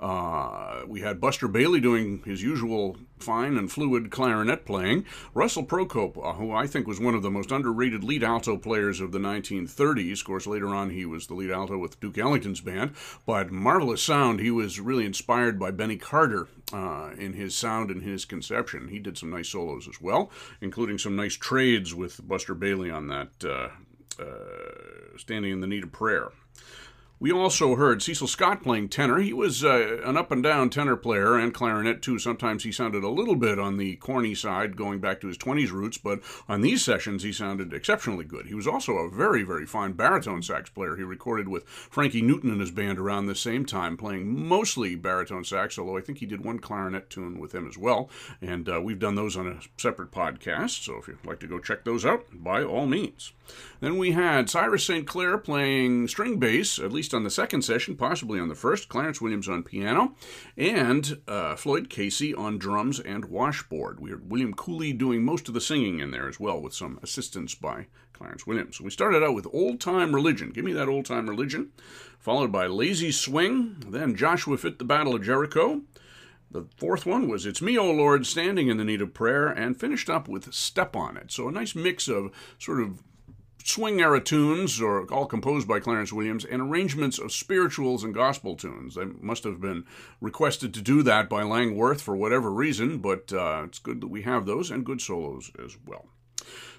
Uh, 0.00 0.82
we 0.86 1.00
had 1.00 1.20
Buster 1.20 1.48
Bailey 1.48 1.80
doing 1.80 2.22
his 2.24 2.42
usual 2.42 2.96
fine 3.18 3.56
and 3.56 3.70
fluid 3.70 4.10
clarinet 4.10 4.66
playing. 4.66 5.04
Russell 5.32 5.64
Procope, 5.64 6.18
uh, 6.18 6.34
who 6.34 6.52
I 6.52 6.66
think 6.66 6.86
was 6.86 7.00
one 7.00 7.14
of 7.14 7.22
the 7.22 7.30
most 7.30 7.52
underrated 7.52 8.02
lead 8.04 8.22
alto 8.22 8.56
players 8.56 9.00
of 9.00 9.12
the 9.12 9.18
1930s. 9.18 10.20
Of 10.20 10.26
course, 10.26 10.46
later 10.46 10.74
on 10.74 10.90
he 10.90 11.06
was 11.06 11.26
the 11.26 11.34
lead 11.34 11.50
alto 11.50 11.78
with 11.78 12.00
Duke 12.00 12.18
Ellington's 12.18 12.60
band, 12.60 12.94
but 13.24 13.50
marvelous 13.50 14.02
sound. 14.02 14.40
He 14.40 14.50
was 14.50 14.80
really 14.80 15.06
inspired 15.06 15.58
by 15.58 15.70
Benny 15.70 15.96
Carter 15.96 16.48
uh, 16.72 17.10
in 17.16 17.32
his 17.32 17.54
sound 17.54 17.90
and 17.90 18.02
his 18.02 18.24
conception. 18.24 18.88
He 18.88 18.98
did 18.98 19.16
some 19.16 19.30
nice 19.30 19.48
solos 19.48 19.88
as 19.88 20.00
well, 20.00 20.30
including 20.60 20.98
some 20.98 21.16
nice 21.16 21.34
trades 21.34 21.94
with 21.94 22.26
Buster 22.26 22.54
Bailey 22.54 22.90
on 22.90 23.08
that. 23.08 23.28
Uh, 23.44 23.68
uh 24.20 24.94
standing 25.16 25.52
in 25.52 25.60
the 25.60 25.66
need 25.66 25.84
of 25.84 25.92
prayer. 25.92 26.30
We 27.20 27.30
also 27.30 27.76
heard 27.76 28.02
Cecil 28.02 28.26
Scott 28.26 28.64
playing 28.64 28.88
tenor. 28.88 29.20
He 29.20 29.32
was 29.32 29.62
uh, 29.62 29.98
an 30.04 30.16
up 30.16 30.32
and 30.32 30.42
down 30.42 30.68
tenor 30.68 30.96
player 30.96 31.38
and 31.38 31.54
clarinet 31.54 32.02
too. 32.02 32.18
Sometimes 32.18 32.64
he 32.64 32.72
sounded 32.72 33.04
a 33.04 33.08
little 33.08 33.36
bit 33.36 33.56
on 33.56 33.76
the 33.76 33.94
corny 33.96 34.34
side, 34.34 34.76
going 34.76 34.98
back 34.98 35.20
to 35.20 35.28
his 35.28 35.38
20s 35.38 35.70
roots, 35.70 35.96
but 35.96 36.20
on 36.48 36.60
these 36.60 36.84
sessions 36.84 37.22
he 37.22 37.32
sounded 37.32 37.72
exceptionally 37.72 38.24
good. 38.24 38.46
He 38.46 38.54
was 38.54 38.66
also 38.66 38.94
a 38.94 39.08
very, 39.08 39.44
very 39.44 39.64
fine 39.64 39.92
baritone 39.92 40.42
sax 40.42 40.70
player. 40.70 40.96
He 40.96 41.04
recorded 41.04 41.46
with 41.46 41.64
Frankie 41.68 42.20
Newton 42.20 42.50
and 42.50 42.60
his 42.60 42.72
band 42.72 42.98
around 42.98 43.26
the 43.26 43.36
same 43.36 43.64
time, 43.64 43.96
playing 43.96 44.48
mostly 44.48 44.96
baritone 44.96 45.44
sax, 45.44 45.78
although 45.78 45.96
I 45.96 46.00
think 46.00 46.18
he 46.18 46.26
did 46.26 46.44
one 46.44 46.58
clarinet 46.58 47.10
tune 47.10 47.38
with 47.38 47.54
him 47.54 47.68
as 47.68 47.78
well. 47.78 48.10
And 48.42 48.68
uh, 48.68 48.80
we've 48.82 48.98
done 48.98 49.14
those 49.14 49.36
on 49.36 49.46
a 49.46 49.60
separate 49.80 50.10
podcast, 50.10 50.84
so 50.84 50.96
if 50.96 51.06
you'd 51.06 51.24
like 51.24 51.38
to 51.40 51.46
go 51.46 51.60
check 51.60 51.84
those 51.84 52.04
out, 52.04 52.24
by 52.32 52.64
all 52.64 52.86
means. 52.86 53.32
Then 53.80 53.98
we 53.98 54.12
had 54.12 54.48
Cyrus 54.48 54.84
St. 54.84 55.06
Clair 55.06 55.36
playing 55.36 56.08
string 56.08 56.38
bass, 56.38 56.78
at 56.78 56.92
least 56.92 57.03
on 57.12 57.24
the 57.24 57.30
second 57.30 57.62
session, 57.62 57.96
possibly 57.96 58.40
on 58.40 58.48
the 58.48 58.54
first, 58.54 58.88
Clarence 58.88 59.20
Williams 59.20 59.48
on 59.48 59.64
piano, 59.64 60.14
and 60.56 61.20
uh, 61.28 61.56
Floyd 61.56 61.90
Casey 61.90 62.32
on 62.32 62.56
drums 62.56 63.00
and 63.00 63.26
washboard. 63.26 64.00
We 64.00 64.10
had 64.10 64.30
William 64.30 64.54
Cooley 64.54 64.92
doing 64.92 65.24
most 65.24 65.48
of 65.48 65.54
the 65.54 65.60
singing 65.60 65.98
in 65.98 66.12
there 66.12 66.28
as 66.28 66.40
well, 66.40 66.60
with 66.60 66.72
some 66.72 66.98
assistance 67.02 67.54
by 67.54 67.88
Clarence 68.12 68.46
Williams. 68.46 68.80
We 68.80 68.90
started 68.90 69.22
out 69.22 69.34
with 69.34 69.46
Old 69.52 69.80
Time 69.80 70.14
Religion. 70.14 70.50
Give 70.50 70.64
me 70.64 70.72
that 70.72 70.88
Old 70.88 71.04
Time 71.04 71.28
Religion. 71.28 71.72
Followed 72.18 72.52
by 72.52 72.66
Lazy 72.66 73.12
Swing, 73.12 73.76
then 73.86 74.16
Joshua 74.16 74.56
Fit 74.56 74.78
the 74.78 74.84
Battle 74.84 75.14
of 75.14 75.22
Jericho. 75.22 75.82
The 76.50 76.66
fourth 76.76 77.04
one 77.04 77.28
was 77.28 77.46
It's 77.46 77.60
Me, 77.60 77.76
O 77.76 77.90
Lord, 77.90 78.26
Standing 78.26 78.68
in 78.68 78.76
the 78.76 78.84
Need 78.84 79.02
of 79.02 79.12
Prayer, 79.12 79.48
and 79.48 79.78
finished 79.78 80.08
up 80.08 80.28
with 80.28 80.54
Step 80.54 80.94
on 80.94 81.16
It. 81.16 81.32
So 81.32 81.48
a 81.48 81.52
nice 81.52 81.74
mix 81.74 82.06
of 82.06 82.30
sort 82.58 82.80
of 82.80 83.02
swing 83.64 84.00
era 84.00 84.20
tunes, 84.20 84.80
or 84.80 85.10
all 85.10 85.26
composed 85.26 85.66
by 85.66 85.80
Clarence 85.80 86.12
Williams, 86.12 86.44
and 86.44 86.60
arrangements 86.60 87.18
of 87.18 87.32
spirituals 87.32 88.04
and 88.04 88.14
gospel 88.14 88.54
tunes. 88.54 88.94
They 88.94 89.06
must 89.06 89.42
have 89.44 89.60
been 89.60 89.84
requested 90.20 90.74
to 90.74 90.82
do 90.82 91.02
that 91.02 91.28
by 91.28 91.42
Langworth 91.42 92.02
for 92.02 92.14
whatever 92.14 92.52
reason, 92.52 92.98
but 92.98 93.32
uh, 93.32 93.62
it's 93.64 93.78
good 93.78 94.02
that 94.02 94.08
we 94.08 94.22
have 94.22 94.44
those 94.44 94.70
and 94.70 94.84
good 94.84 95.00
solos 95.00 95.50
as 95.64 95.78
well. 95.86 96.06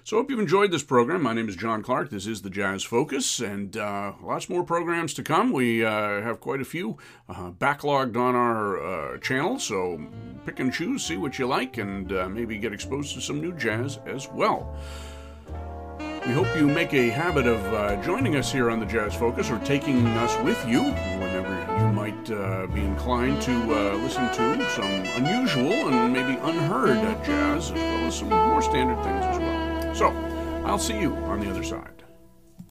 So, 0.04 0.18
hope 0.18 0.30
you've 0.30 0.38
enjoyed 0.38 0.70
this 0.70 0.84
program. 0.84 1.22
My 1.22 1.32
name 1.32 1.48
is 1.48 1.56
John 1.56 1.82
Clark. 1.82 2.10
This 2.10 2.28
is 2.28 2.42
the 2.42 2.50
Jazz 2.50 2.84
Focus, 2.84 3.40
and 3.40 3.76
uh, 3.76 4.12
lots 4.22 4.48
more 4.48 4.62
programs 4.62 5.12
to 5.14 5.24
come. 5.24 5.50
We 5.50 5.84
uh, 5.84 6.22
have 6.22 6.38
quite 6.38 6.60
a 6.60 6.64
few 6.64 6.98
uh, 7.28 7.50
backlogged 7.50 8.16
on 8.16 8.36
our 8.36 9.14
uh, 9.14 9.18
channel, 9.18 9.58
so 9.58 10.00
pick 10.44 10.60
and 10.60 10.72
choose, 10.72 11.04
see 11.04 11.16
what 11.16 11.40
you 11.40 11.48
like, 11.48 11.78
and 11.78 12.12
uh, 12.12 12.28
maybe 12.28 12.56
get 12.58 12.72
exposed 12.72 13.14
to 13.14 13.20
some 13.20 13.40
new 13.40 13.52
jazz 13.54 13.98
as 14.06 14.28
well. 14.28 14.76
We 16.26 16.32
hope 16.32 16.56
you 16.56 16.66
make 16.66 16.92
a 16.92 17.08
habit 17.08 17.46
of 17.46 17.64
uh, 17.72 18.02
joining 18.02 18.34
us 18.34 18.50
here 18.50 18.68
on 18.68 18.80
the 18.80 18.86
Jazz 18.86 19.14
Focus 19.14 19.48
or 19.48 19.60
taking 19.60 20.04
us 20.08 20.36
with 20.42 20.58
you 20.66 20.82
whenever 20.82 21.54
you 21.78 21.92
might 21.92 22.28
uh, 22.32 22.66
be 22.66 22.80
inclined 22.80 23.40
to 23.42 23.52
uh, 23.52 23.94
listen 23.98 24.26
to 24.32 24.70
some 24.70 24.90
unusual 25.22 25.88
and 25.88 26.12
maybe 26.12 26.36
unheard 26.42 26.96
jazz 27.24 27.70
as 27.70 27.72
well 27.74 28.06
as 28.06 28.18
some 28.18 28.28
more 28.30 28.60
standard 28.60 29.00
things 29.04 29.24
as 29.24 29.38
well. 29.38 29.94
So, 29.94 30.08
I'll 30.66 30.80
see 30.80 30.98
you 30.98 31.14
on 31.14 31.38
the 31.38 31.48
other 31.48 31.62
side. 31.62 31.96